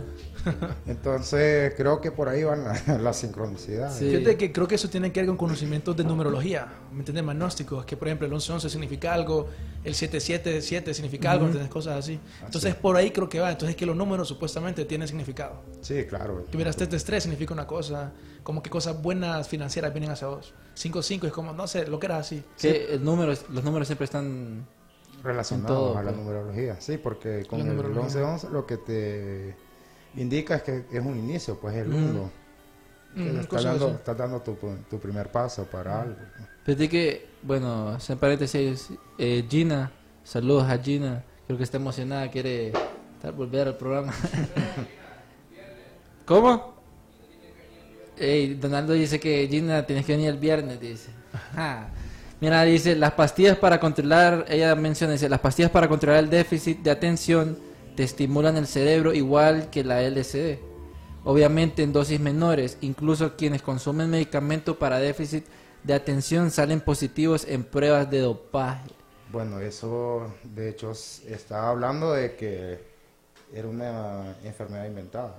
[0.86, 3.94] Entonces creo que por ahí van la- las sincronicidades.
[3.96, 4.10] Sí.
[4.10, 7.24] Fíjate que creo que eso tiene que ver con conocimientos de numerología, ¿me entiendes?
[7.24, 9.48] Magnósticos, que por ejemplo el 1111 significa algo,
[9.84, 11.70] el 777 significa algo, ¿entiendes?
[11.70, 12.18] Cosas así.
[12.44, 15.62] Entonces por ahí creo que va, entonces que los números supuestamente tienen significado.
[15.80, 16.44] Sí, claro.
[16.50, 18.12] Que miras 333 significa una cosa,
[18.42, 20.54] como que cosas buenas financieras vienen hacia vos.
[20.74, 22.42] 55 es como, no sé, lo que era así.
[22.60, 24.66] Que el número, los números siempre están...
[25.22, 26.16] Relacionados todo, a la pues.
[26.24, 26.80] numerología.
[26.80, 28.04] Sí, porque con La el numerología.
[28.04, 29.54] 1111 lo que te
[30.16, 32.30] indica que es un inicio, pues es el mundo.
[33.14, 34.56] Que Mm, estás dando, estás dando tu,
[34.88, 36.16] tu primer paso para algo.
[36.64, 38.88] Fíjate que, bueno, en paréntesis,
[39.18, 39.90] eh, Gina,
[40.22, 42.72] saludos a Gina, creo que está emocionada, quiere
[43.36, 44.14] volver al programa.
[46.24, 46.74] ¿Cómo?
[48.16, 51.10] Ey, Donaldo dice que Gina tienes que venir el viernes, dice.
[51.32, 51.88] Ajá.
[52.40, 56.78] Mira, dice, las pastillas para controlar, ella menciona, dice, las pastillas para controlar el déficit
[56.78, 57.58] de atención
[58.04, 60.58] estimulan el cerebro igual que la LSD.
[61.24, 65.44] Obviamente en dosis menores, incluso quienes consumen medicamento para déficit
[65.84, 68.90] de atención salen positivos en pruebas de dopaje.
[69.30, 72.80] Bueno, eso de hecho estaba hablando de que
[73.52, 75.36] era una enfermedad inventada.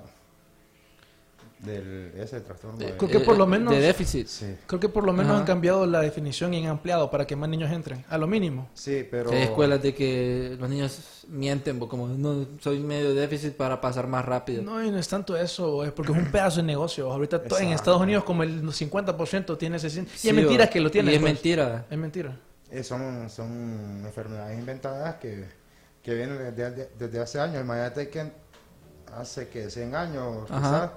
[1.63, 2.77] Del ese trastorno.
[2.79, 4.25] de- Creo que por lo menos- De déficit.
[4.27, 5.41] Sí, Creo que por lo menos Ajá.
[5.41, 8.67] han cambiado la definición y han ampliado para que más niños entren, a lo mínimo.
[8.73, 13.53] sí, pero Sí, Hay escuelas de que los niños mienten, como no soy medio déficit
[13.55, 14.63] para pasar más rápido.
[14.63, 17.11] No, y no es tanto eso, es porque es un pedazo de negocio.
[17.11, 17.67] Ahorita en.
[17.73, 19.87] Estados Unidos como el 50% tiene ese...
[19.87, 21.11] Y Sí, es mentira que lo tiene.
[21.11, 21.33] Y es pues.
[21.33, 21.85] mentira.
[21.91, 22.37] Es mentira.
[22.71, 25.45] eh, son, son enfermedades inventadas que,
[26.01, 27.61] que vienen desde, desde hace años.
[27.63, 28.31] Imagínate que
[29.15, 30.59] hace que 100 años Ajá.
[30.59, 30.91] quizás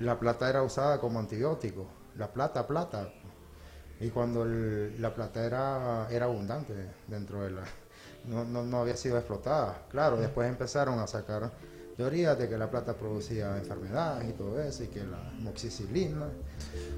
[0.00, 1.86] la plata era usada como antibiótico.
[2.16, 3.08] La plata, plata.
[4.00, 6.72] Y cuando el- la plata era, era abundante
[7.06, 7.62] dentro de la...
[8.24, 9.82] No, no, no había sido explotada.
[9.90, 11.50] Claro, después empezaron a sacar
[11.96, 16.26] teorías de que la plata producía enfermedades y todo eso, y que la moxicilina,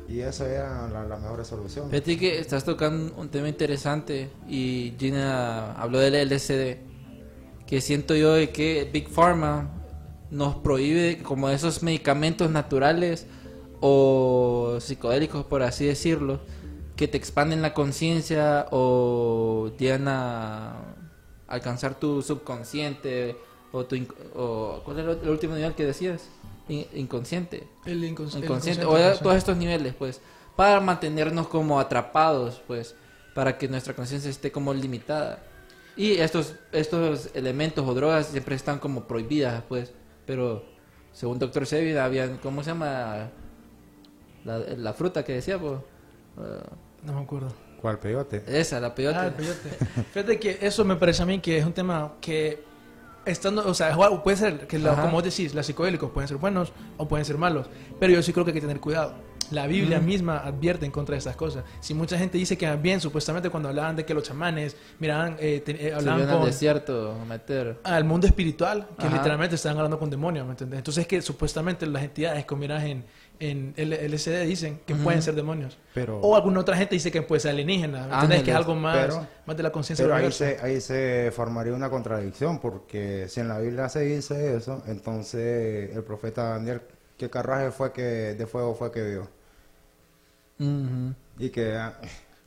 [0.08, 1.88] y eso era la, la mejor solución.
[1.88, 6.76] Fíjate que estás tocando un tema interesante y Gina habló del LSD,
[7.66, 9.70] que siento yo de que Big Pharma
[10.30, 13.26] nos prohíbe como esos medicamentos naturales
[13.80, 16.40] o psicodélicos, por así decirlo,
[16.96, 20.76] que te expanden la conciencia o llegan a
[21.48, 23.36] alcanzar tu subconsciente
[23.72, 23.96] o tu...
[24.34, 26.28] o, ¿Cuál era el último nivel que decías?
[26.68, 30.20] In- inconsciente El incons- el inconsciente, inconsciente, o todos estos niveles, pues,
[30.56, 32.94] para mantenernos como atrapados, pues,
[33.34, 35.42] para que nuestra conciencia esté como limitada.
[35.96, 39.92] Y estos, estos elementos o drogas siempre están como prohibidas, pues,
[40.30, 40.62] pero
[41.12, 43.30] según Doctor Sebi, habían, ¿cómo se llama?
[44.44, 45.80] La, la fruta que decía, pues,
[46.38, 46.60] eh,
[47.04, 47.52] No me acuerdo.
[47.80, 48.44] ¿Cuál peyote?
[48.46, 49.18] esa, la peyote.
[49.18, 49.70] Ah, el peyote.
[50.12, 52.62] Fíjate que eso me parece a mí que es un tema que
[53.24, 56.72] estando, o sea, puede ser que la- como vos decís, los psicodélicos pueden ser buenos
[56.96, 57.68] o pueden ser malos,
[57.98, 59.14] pero yo sí creo que hay que tener cuidado.
[59.50, 61.64] La Biblia misma advierte en contra de estas cosas.
[61.80, 65.60] Si mucha gente dice que bien, supuestamente cuando hablaban de que los chamanes miraban, eh,
[65.64, 67.78] te- eh, hablaban con desierto a meter.
[67.84, 69.16] al mundo espiritual, que Ajá.
[69.16, 70.78] literalmente estaban hablando con demonios, ¿me entiendes?
[70.78, 73.04] Entonces que supuestamente las entidades que miras en,
[73.40, 75.78] en LSD dicen que pueden ser demonios.
[75.94, 78.42] Pero- O alguna otra gente dice que puede ser alienígena, ¿me entiendes?
[78.42, 81.72] Que es algo más, pero- más de la conciencia Pero ahí se, ahí se formaría
[81.72, 86.82] una contradicción, porque si en la Biblia se dice eso, entonces el profeta Daniel,
[87.16, 89.28] ¿qué carraje fue que de fuego fue que vio?
[91.38, 91.94] Y que ah,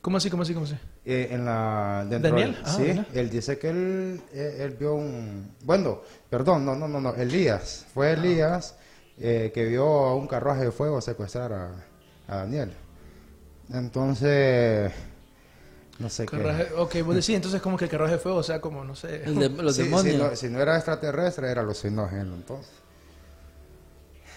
[0.00, 0.76] ¿Cómo así, cómo así, cómo así?
[1.04, 2.06] eh, en la...
[2.08, 2.56] dentro ¿Daniel?
[2.64, 5.50] Ah, sí, él dice que él, eh, él vio un...
[5.64, 6.00] Bueno,
[6.30, 7.86] perdón, no, no, no, no, Elías.
[7.92, 8.76] Fue Elías
[9.18, 11.72] eh, que vio a un carruaje de fuego secuestrar a,
[12.28, 12.72] a Daniel.
[13.72, 14.92] Entonces,
[15.98, 16.66] no sé qué...
[16.76, 19.22] Ok, vos decís entonces como que el carruaje de fuego, o sea, como, no sé.
[19.24, 20.16] El de- los Sí, demonios.
[20.16, 22.72] Si no, si no era extraterrestre, era alucinógeno, entonces.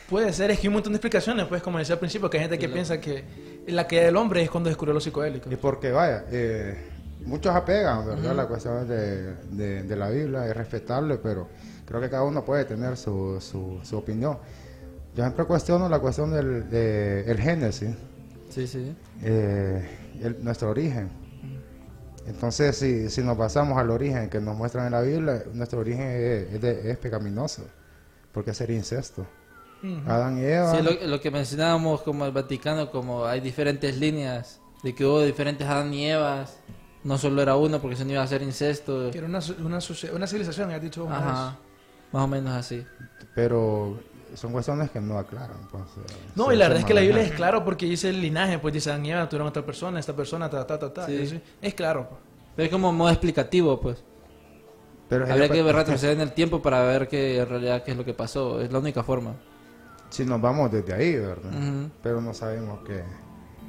[0.09, 2.37] Puede ser, es que hay un montón de explicaciones, pues, como decía al principio, que
[2.37, 3.23] hay gente que piensa que
[3.67, 5.51] la caída del hombre es cuando descubrió los psicodélicos.
[5.51, 6.77] Y porque, vaya, eh,
[7.25, 8.33] muchos apegan, ¿verdad?
[8.35, 11.49] La cuestión de, de, de la Biblia es respetable, pero
[11.85, 14.37] creo que cada uno puede tener su, su, su opinión.
[15.15, 17.89] Yo siempre cuestiono la cuestión del de- el Génesis,
[18.49, 18.95] Sí, sí.
[19.23, 19.89] eh,
[20.21, 21.09] el- nuestro origen.
[22.27, 26.01] Entonces, si, si nos basamos al origen que nos muestran en la Biblia, nuestro origen
[26.07, 27.63] es, es de- es pecaminoso,
[28.31, 29.25] porque sería incesto.
[30.07, 30.71] Adán y Eva.
[30.75, 35.21] Sí, lo, lo que mencionábamos como el Vaticano, como hay diferentes líneas, de que hubo
[35.21, 36.59] diferentes Adán y Evas,
[37.03, 39.11] no solo era uno porque no iba a ser incesto.
[39.11, 39.80] Que era una, una,
[40.13, 41.57] una civilización, has dicho Ajá,
[42.11, 42.84] más o menos así.
[43.36, 43.99] pero
[44.36, 45.57] son cuestiones que no aclaran.
[45.71, 47.86] Pues, eh, No, se- y la se verdad es que la Biblia es claro porque
[47.86, 50.78] dice el linaje, pues dice Adán y Eva tuvieron otra persona, esta persona, ta, ta,
[50.78, 51.05] ta, ta.
[51.05, 51.39] Sí.
[51.61, 52.07] Es claro.
[52.09, 52.21] pues.
[52.55, 54.03] Pero es como modo explicativo, pues.
[55.09, 58.03] Pero Habría que retroceder en el tiempo para ver que en realidad qué es lo
[58.03, 58.59] que pasó.
[58.59, 59.36] Es la única forma.
[60.09, 61.51] Si nos vamos desde ahí, ¿verdad?
[62.01, 63.03] Pero no sabemos qué,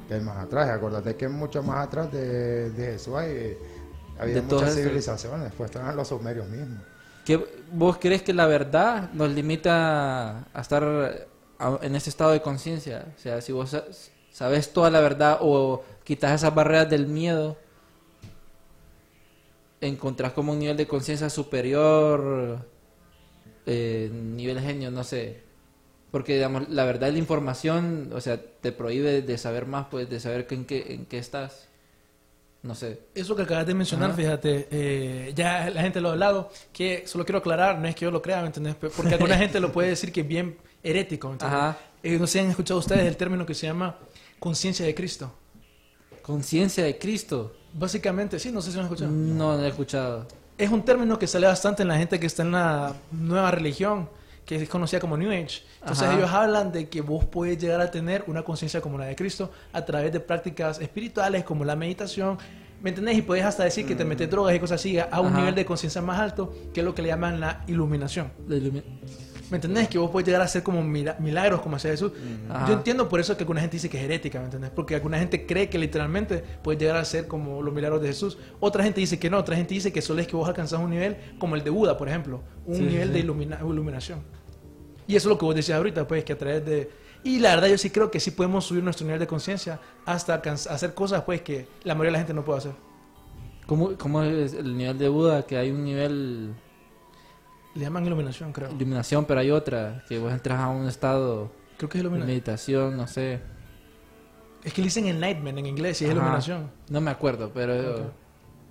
[0.07, 0.69] qué hay más atrás.
[0.69, 3.57] Acuérdate que mucho más atrás de, de Jesús hay,
[4.19, 6.79] había De muchas civilizaciones, pues estaban los sumerios mismos.
[7.25, 11.27] ¿Qué, ¿Vos crees que la verdad nos limita a estar
[11.81, 13.05] en ese estado de conciencia?
[13.15, 13.83] O sea, si vos sa-
[14.31, 17.57] sabes toda la verdad o quitas esas barreras del miedo,
[19.81, 22.65] encontrás como un nivel de conciencia superior,
[23.65, 25.41] eh, nivel genio, no sé.
[26.11, 30.19] Porque, digamos, la verdad, la información, o sea, te prohíbe de saber más, pues, de
[30.19, 31.67] saber en qué, en qué estás.
[32.61, 32.99] No sé.
[33.15, 34.17] Eso que acabas de mencionar, Ajá.
[34.17, 38.05] fíjate, eh, ya la gente lo ha hablado, que solo quiero aclarar, no es que
[38.05, 38.75] yo lo crea, ¿me entendés?
[38.75, 41.35] Porque alguna gente lo puede decir que es bien herético.
[41.39, 41.77] Ajá.
[42.03, 43.97] Eh, no sé si han escuchado ustedes el término que se llama
[44.39, 45.31] conciencia de Cristo.
[46.21, 47.55] Conciencia de Cristo.
[47.73, 49.11] Básicamente, sí, no sé si lo han escuchado.
[49.11, 50.27] No, no he escuchado.
[50.57, 54.09] Es un término que sale bastante en la gente que está en la nueva religión,
[54.49, 55.61] que es conocida como New Age.
[55.79, 56.17] Entonces Ajá.
[56.17, 59.51] ellos hablan de que vos puedes llegar a tener una conciencia como la de Cristo
[59.71, 62.39] a través de prácticas espirituales como la meditación.
[62.81, 63.15] ¿Me entendés?
[63.15, 65.37] Y puedes hasta decir que te metes drogas y cosas así a un Ajá.
[65.37, 68.31] nivel de conciencia más alto, que es lo que le llaman la iluminación.
[68.47, 68.81] La ilumi-
[69.51, 69.87] ¿Me entendés?
[69.87, 72.11] Que vos puedes llegar a hacer como mila- milagros como hacía Jesús.
[72.49, 72.67] Ajá.
[72.67, 74.69] Yo entiendo por eso que alguna gente dice que es herética, ¿me entendés?
[74.71, 78.37] Porque alguna gente cree que literalmente puede llegar a ser como los milagros de Jesús.
[78.59, 80.91] Otra gente dice que no, otra gente dice que solo es que vos alcanzás un
[80.91, 82.41] nivel como el de Buda, por ejemplo.
[82.67, 83.13] Un Sí, nivel sí.
[83.15, 84.19] de ilumina- iluminación.
[85.09, 86.89] Y eso es lo que vos decías ahorita, pues, que a través de...
[87.23, 90.35] Y la verdad yo sí creo que sí podemos subir nuestro nivel de conciencia hasta
[90.35, 92.71] hacer cosas, pues, que la mayoría de la gente no puede hacer.
[93.65, 95.45] ¿Cómo, ¿Cómo es el nivel de Buda?
[95.45, 96.53] Que hay un nivel
[97.75, 98.69] Le llaman iluminación, creo.
[98.71, 102.27] iluminación, pero hay otra, que vos entras a un estado Creo que es iluminación.
[102.27, 103.41] meditación, no sé.
[104.63, 106.19] Es que le dicen enlightenment en inglés y es Ajá.
[106.19, 106.69] iluminación.
[106.89, 108.01] No me acuerdo, pero Ok.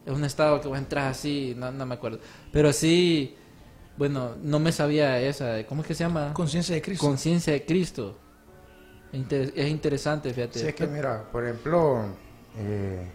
[0.06, 2.18] es un estado que vos entras así, no, no me acuerdo.
[2.52, 3.34] Pero sí,
[3.98, 6.32] bueno, no me sabía esa, ¿cómo es que se llama?
[6.32, 7.04] Conciencia de Cristo.
[7.06, 8.16] Conciencia de Cristo.
[9.12, 10.58] Inter- es interesante, fíjate.
[10.60, 12.04] Sí, es que mira, por ejemplo,
[12.56, 13.10] eh,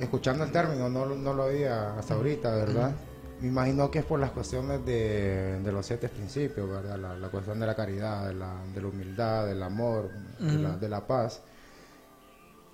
[0.00, 2.92] escuchando el término, no, lo- no lo había hasta ahorita, ¿verdad?
[3.40, 6.96] Me imagino que es por las cuestiones de, de los siete principios, ¿verdad?
[6.98, 10.76] La, la cuestión de la caridad, de la, de la humildad, del amor, de, la,
[10.76, 11.40] de la paz.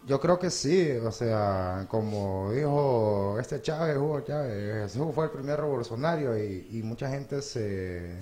[0.06, 5.30] Yo creo que sí, o sea, como dijo este Chávez, Hugo Chávez, Jesús fue el
[5.30, 8.16] primer revolucionario y, y mucha gente se,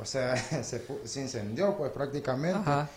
[0.00, 2.58] o sea, se, se incendió pues prácticamente.
[2.58, 2.88] Ajá.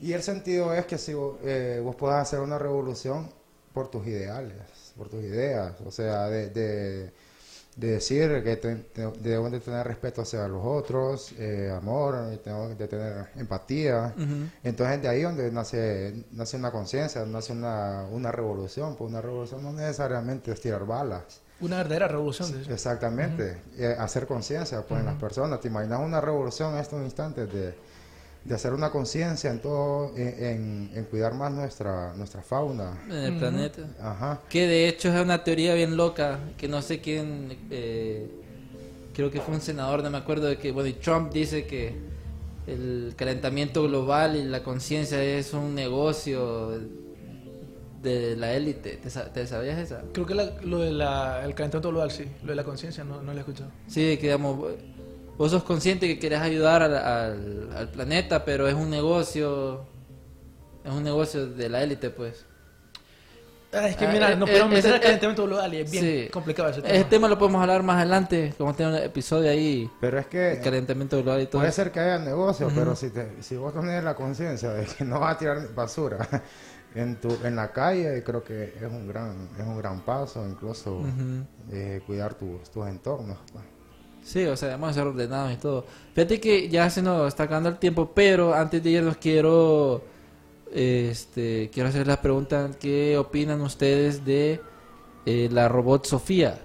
[0.00, 3.30] Y el sentido es que si vos, eh, vos podás hacer una revolución
[3.72, 7.12] por tus ideales, por tus ideas, o sea, de, de,
[7.76, 12.38] de decir que te- te- debemos de tener respeto hacia los otros, eh, amor, y
[12.38, 14.14] tenemos de tener empatía.
[14.64, 19.62] Entonces de ahí donde nace, nace una conciencia, nace una, una revolución, pues una revolución
[19.62, 21.42] no necesariamente es tirar balas.
[21.60, 22.48] Una verdadera revolución.
[22.60, 22.70] eso.
[22.72, 25.60] Exactamente, Eh, hacer conciencia pues, en las personas.
[25.60, 27.74] ¿Te imaginas una revolución en estos instantes de,
[28.46, 33.02] de hacer una conciencia en todo, en, en- en cuidar más nuestra, nuestra fauna?
[33.06, 33.82] En el planeta.
[34.00, 34.40] Ajá.
[34.48, 38.30] Que de hecho es una teoría bien loca, que no sé quién, eh,
[39.14, 41.94] creo que fue un senador, no me acuerdo de que, bueno, y Trump dice que
[42.68, 46.70] el calentamiento global y la conciencia es un negocio
[48.02, 48.96] de la élite.
[48.98, 50.02] ¿Te, te sabías esa?
[50.12, 50.98] Creo que la- lo del
[51.54, 52.24] calentamiento global, sí.
[52.42, 53.70] Lo de la conciencia no, no lo he escuchado.
[53.88, 54.74] Sí, de que digamos,
[55.36, 59.84] vos sos consciente que querés ayudar al, al- al planeta, pero es un negocio,
[60.84, 62.44] es un negocio de la élite, pues.
[63.72, 65.76] Ah, es que Ah, mira, eh, nos eh, podemos meter ese- al calentamiento global y
[65.78, 66.28] es bien Sí.
[66.30, 66.94] complicado ese tema.
[66.94, 70.52] Ese tema lo podemos hablar más adelante, como tiene un episodio ahí, Pero es que
[70.52, 71.58] el calentamiento global y todo.
[71.60, 71.76] puede eso.
[71.82, 75.20] ser que haya negocio, pero si, te, si vos tenés la conciencia de que no
[75.20, 76.26] vas a tirar basura
[76.94, 81.02] en, tu, en la calle, creo que es un gran, es un gran paso, incluso
[81.70, 83.36] eh, cuidar tus, tus entornos.
[83.52, 83.64] pues.
[84.26, 85.84] Sí, o sea, vamos a ser ordenados y todo.
[86.12, 90.02] Fíjate que ya se nos está acabando el tiempo, pero antes de irnos quiero,
[90.72, 94.60] este, quiero hacer la pregunta, ¿qué opinan ustedes de
[95.26, 96.58] eh, la robot Sofía?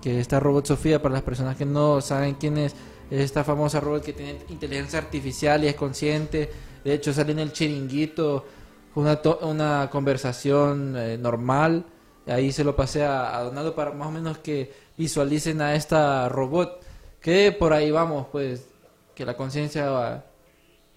[0.00, 2.74] Que esta robot Sofía, para las personas que no saben quién es,
[3.10, 6.50] es esta famosa robot que tiene inteligencia artificial y es consciente.
[6.82, 8.46] De hecho, sale en el chiringuito
[8.94, 11.84] una, una conversación eh, normal.
[12.26, 16.28] Ahí se lo pasé a, a Donaldo para más o menos que visualicen a esta
[16.28, 16.82] robot.
[17.20, 18.66] Que por ahí vamos, pues,
[19.14, 20.24] que la conciencia va-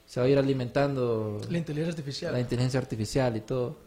[0.06, 2.34] se va a ir alimentando La inteligencia artificial.
[2.34, 3.78] la inteligencia artificial y todo.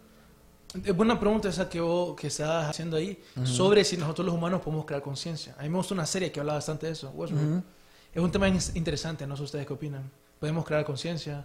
[0.85, 4.61] Es buena pregunta esa que vos que estás haciendo ahí sobre si nosotros los humanos
[4.63, 5.55] podemos crear conciencia.
[5.59, 7.13] A mí me gusta una serie que habla bastante de eso.
[8.13, 10.11] Es un tema in- interesante, no sé ustedes qué opinan.
[10.41, 11.45] ¿Podemos crear conciencia?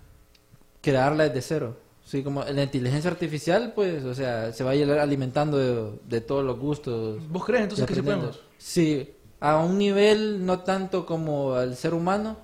[0.82, 1.78] crearla desde cero.
[2.04, 6.22] Sí, como la inteligencia artificial, pues, o sea, se va a ir alimentando de, de
[6.22, 7.20] todos los gustos.
[7.30, 8.40] ¿Vos crees entonces que sí podemos?
[8.58, 12.36] Sí, a un nivel no tanto como al ser humano,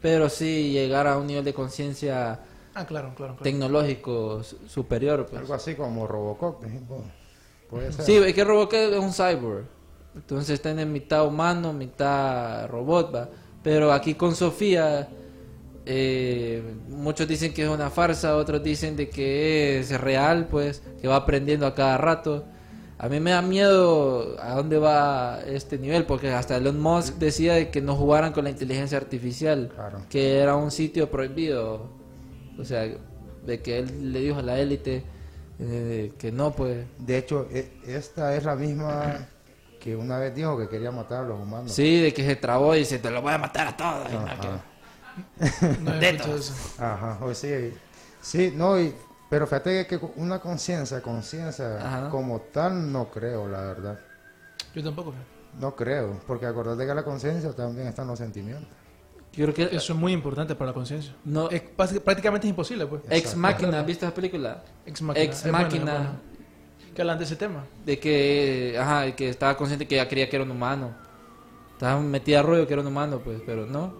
[0.00, 2.40] pero sí llegar a un nivel de conciencia
[2.74, 3.34] Ah, claro, claro.
[3.34, 3.42] claro.
[3.44, 5.26] tecnológico su- superior.
[5.26, 5.40] Pues.
[5.42, 6.96] Algo así como Robocop, por ejemplo.
[7.70, 8.04] Puede ser.
[8.04, 9.64] Sí, es que Robocop es un cyborg.
[10.16, 13.28] Entonces está en mitad humano, mitad robot, va.
[13.62, 15.08] Pero aquí con Sofía,
[15.86, 21.08] eh, muchos dicen que es una farsa, otros dicen de que es real, pues, que
[21.08, 22.44] va aprendiendo a cada rato.
[22.96, 27.54] A mí me da miedo a dónde va este nivel, porque hasta Elon Musk decía
[27.54, 29.98] de que no jugaran con la inteligencia artificial, Claro.
[30.08, 31.88] que era un sitio prohibido.
[32.58, 32.86] O sea,
[33.44, 35.02] de que él le dijo a la élite
[35.58, 36.86] eh, que no, pues.
[36.98, 39.28] De hecho, e- esta es la misma
[39.80, 41.72] que una vez dijo que quería matar a los humanos.
[41.72, 44.08] Sí, de que se trabó y dice, te lo voy a matar a todos.
[45.80, 46.54] No, escuchado eso.
[46.78, 47.72] Ajá, o sí,
[48.20, 48.94] sí, no, y,
[49.28, 53.98] pero fíjate que una conciencia, conciencia como tal, no creo, la verdad.
[54.74, 55.14] Yo tampoco.
[55.60, 58.68] No creo, porque acordate que la conciencia también están los sentimientos.
[59.32, 61.14] Yo creo que Eso es muy importante para la conciencia.
[61.24, 61.50] No.
[61.50, 63.02] Es prácticamente es imposible, pues.
[63.10, 64.62] Ex Máquina, ¿has visto esa película?
[64.86, 65.24] Ex Máquina.
[65.24, 65.92] Ex Es buena, es Máquina.
[65.92, 66.20] buena.
[66.94, 67.64] Que hablan de ese tema.
[67.84, 70.94] De que, ajá, de que estaba consciente que ella creía que era un humano.
[71.72, 73.92] Estaba metida a rollo que era un humano, pues, pero no,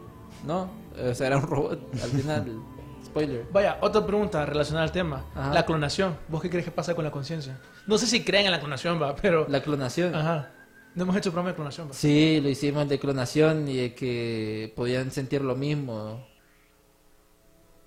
[0.47, 2.63] no, o sea, era un robot al final.
[3.05, 3.47] Spoiler.
[3.53, 5.25] Vaya, otra pregunta relacionada al tema.
[5.35, 5.55] Ajá.
[5.55, 6.17] La clonación.
[6.29, 7.61] ¿Vos qué crees que pasa con la conciencia?
[7.87, 9.47] No sé si creen en la clonación, va, pero...
[9.49, 10.15] La clonación.
[10.15, 10.51] Ajá.
[10.95, 11.93] No hemos hecho programa de clonación, va.
[11.93, 16.27] Sí, lo hicimos de clonación y de que podían sentir lo mismo.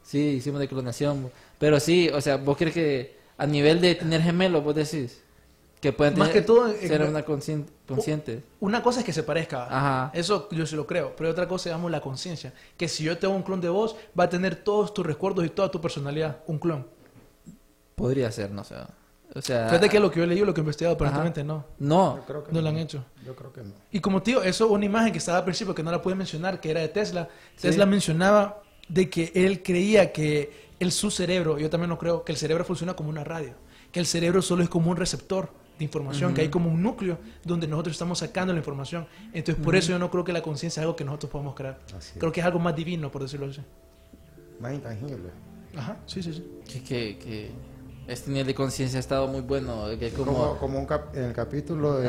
[0.04, 1.32] Sí, hicimos de clonación.
[1.58, 5.24] Pero sí, o sea, vos crees que a nivel de tener gemelos, vos decís
[5.92, 8.44] que pueden Más tener- que todo, en- ser una conscien- consciente.
[8.60, 9.64] Una cosa es que se parezca.
[9.66, 10.12] Ajá.
[10.14, 11.16] Eso yo sí lo creo.
[11.16, 12.54] Pero otra cosa, digamos, la conciencia.
[12.76, 15.50] Que si yo tengo un clon de vos, va a tener todos tus recuerdos y
[15.50, 16.40] toda tu personalidad.
[16.48, 16.86] Un clon.
[17.96, 18.76] Podría ser, no sé.
[19.36, 21.06] O sea, Fíjate que lo que yo he leído, lo que he investigado, Ajá.
[21.06, 21.66] aparentemente no.
[21.80, 23.04] no, Yo creo que No lo han hecho.
[23.26, 23.74] Yo creo que no.
[23.92, 26.16] Y como tío, eso es una imagen que estaba al principio que no la pude
[26.16, 27.28] mencionar, que era de Tesla.
[27.56, 27.64] Sí.
[27.64, 32.32] Tesla mencionaba de que él creía que el, su cerebro, yo también lo creo, que
[32.32, 33.54] el cerebro funciona como una radio,
[33.92, 37.18] que el cerebro solo es como un receptor de información, que hay como un núcleo
[37.44, 39.08] donde nosotros estamos sacando la información.
[39.34, 41.80] Entonces, por eso yo no creo que la conciencia es algo que nosotros podemos crear.
[41.96, 42.20] Así es.
[42.20, 43.62] Creo que es algo más divino, por decirlo así.
[44.60, 45.30] Más intangible.
[45.76, 46.44] Ajá, sí, sí, sí.
[46.66, 47.52] que, que, que
[48.08, 49.86] este nivel de conciencia ha estado muy bueno.
[50.00, 52.08] Que como, Como, como un cap- en el capítulo de,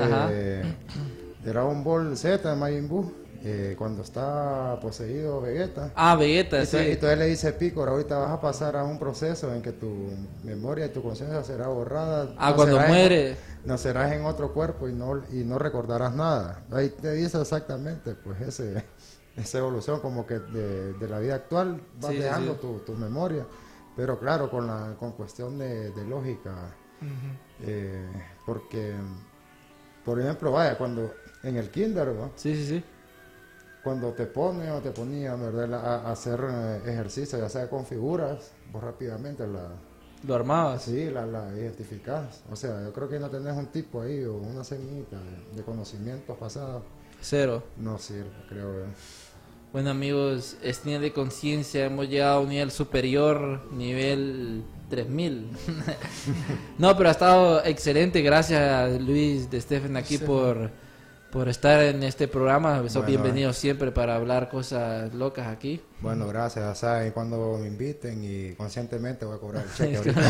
[1.43, 3.13] de Dragon Ball Z de Majin Buu,
[3.45, 5.93] eh, cuando está poseído Vegeta.
[5.95, 6.77] Ah, Vegeta, Y sí.
[6.79, 10.09] y todavía le dice Pico, ahorita vas a pasar a un proceso en que tu
[10.43, 12.35] memoria y tu conciencia será borrada.
[12.39, 13.37] Ah, cuando en- muere.
[13.69, 16.65] Nacerás en otro cuerpo y no, y no recordarás nada.
[16.73, 18.85] Ahí te dice exactamente, pues, ese,
[19.37, 22.59] esa evolución como que de, de la vida actual vas Sí, dejando sí.
[22.61, 23.47] Tu, tu memoria.
[23.97, 26.77] Pero claro, con, la, con cuestión de, de lógica.
[27.61, 28.09] eh,
[28.47, 28.95] porque,
[30.05, 31.13] por ejemplo, vaya, cuando
[31.43, 32.15] en el kinder.
[32.37, 32.85] Sí, sí, sí.
[33.83, 35.75] cuando te pone o te ponía ¿verdad?
[35.75, 39.69] a, a hacer eh, ejercicio, ya sea con figuras, vos rápidamente la,
[40.27, 40.83] Lo armabas.
[40.83, 42.43] sí, la, la identificás.
[42.51, 45.63] O sea, yo creo que no tenés un tipo ahí o una semillita de, de
[45.63, 46.83] conocimientos pasados,
[47.21, 47.63] Cero.
[47.77, 48.85] no sirve, creo yo.
[49.73, 55.47] Bueno amigos, este nivel de conciencia hemos llegado a un nivel superior, nivel 3000.
[56.79, 60.25] no, pero ha estado excelente, gracias a Luis de Stephen aquí Sí.
[60.25, 60.71] por,
[61.31, 62.79] por estar en este programa.
[62.79, 65.81] Sos Bueno, bienvenido siempre para hablar cosas locas aquí.
[66.01, 70.13] Bueno, gracias, saben, cuando me inviten y conscientemente voy a cobrar el cheque.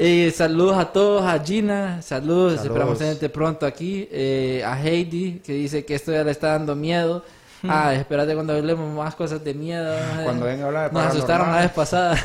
[0.00, 2.66] Eh, saludos a todos, a Gina, saludos, Saludos.
[2.66, 4.08] esperamos tenerte pronto aquí.
[4.10, 7.24] Eh, a Heidi, que dice que esto ya le está dando miedo.
[7.64, 9.92] Ah, espérate cuando hablemos más cosas de miedo.
[10.24, 12.16] Cuando venga a hablar de Nos asustaron la vez pasada.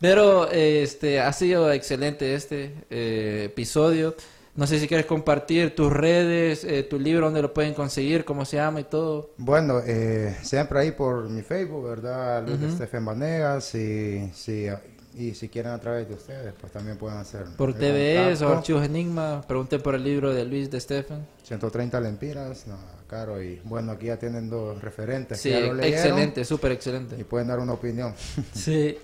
[0.00, 4.14] Pero este ha sido excelente este eh, episodio.
[4.54, 8.44] No sé si quieres compartir tus redes, eh, tu libro, dónde lo pueden conseguir, cómo
[8.44, 9.30] se llama y todo.
[9.38, 12.46] Bueno, eh, siempre ahí por mi Facebook, ¿verdad?
[12.46, 17.46] Luis de Estefan Vanegas y, si quieren a través de ustedes, pues también pueden hacer.
[17.56, 18.48] Por el TVS o.
[18.48, 19.42] Archivos Enigma.
[19.48, 21.26] Pregunten por el libro de Luis de Stephen.
[21.44, 22.76] 130 lempiras, no,
[23.06, 23.42] caro.
[23.42, 25.40] Y bueno, aquí ya tienen dos referentes.
[25.40, 27.16] Sí, que ya lo leyeron excelente, súper excelente.
[27.18, 28.14] Y pueden dar una opinión.
[28.52, 28.98] Sí.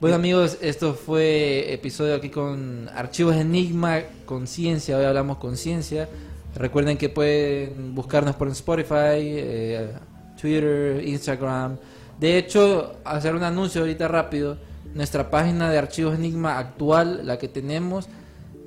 [0.00, 6.08] Bueno amigos, esto fue episodio aquí con Archivos Enigma, Conciencia, hoy hablamos conciencia.
[6.54, 9.92] Recuerden que pueden buscarnos por Spotify, eh,
[10.40, 11.76] Twitter, Instagram.
[12.18, 14.56] De hecho, hacer un anuncio ahorita rápido,
[14.94, 18.08] nuestra página de Archivos Enigma actual, la que tenemos,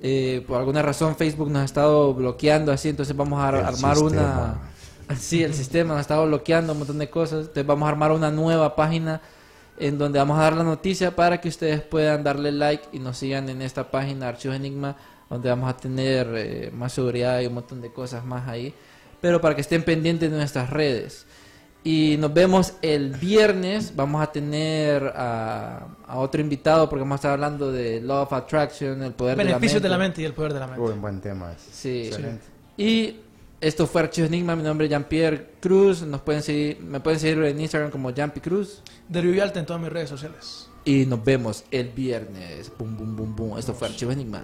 [0.03, 3.97] eh, por alguna razón Facebook nos ha estado bloqueando así, entonces vamos a El armar
[3.97, 4.61] sistema.
[5.09, 5.15] una...
[5.17, 8.11] Sí, el sistema nos ha estado bloqueando un montón de cosas, entonces vamos a armar
[8.11, 9.19] una nueva página
[9.77, 13.17] en donde vamos a dar la noticia para que ustedes puedan darle like y nos
[13.17, 14.95] sigan en esta página Archivos Enigma,
[15.29, 18.73] donde vamos a tener eh, más seguridad y un montón de cosas más ahí,
[19.19, 21.25] pero para que estén pendientes de nuestras redes.
[21.85, 23.93] Y nos vemos el viernes.
[23.93, 28.31] Vamos a tener a, a otro invitado porque vamos a estar hablando de Law of
[28.31, 30.19] Attraction, el poder Beneficios de de la la mente.
[30.19, 30.81] mente y el poder de la mente.
[30.81, 31.53] Uy, un buen tema.
[31.57, 32.03] Sí.
[32.07, 32.45] Excelente.
[32.77, 33.17] Y
[33.63, 34.55] esto fue Archivos Enigma.
[34.57, 36.01] Mi nombre es Jean-Pierre Cruz.
[36.01, 38.81] Nos pueden seguir, me pueden seguir en Instagram como Jampi Cruz.
[39.07, 40.67] Darío Villalta en todas mis redes sociales.
[40.83, 42.71] Y nos vemos el viernes.
[42.77, 43.57] Boom, boom, boom, boom.
[43.57, 44.43] Esto fue Archivos Enigma.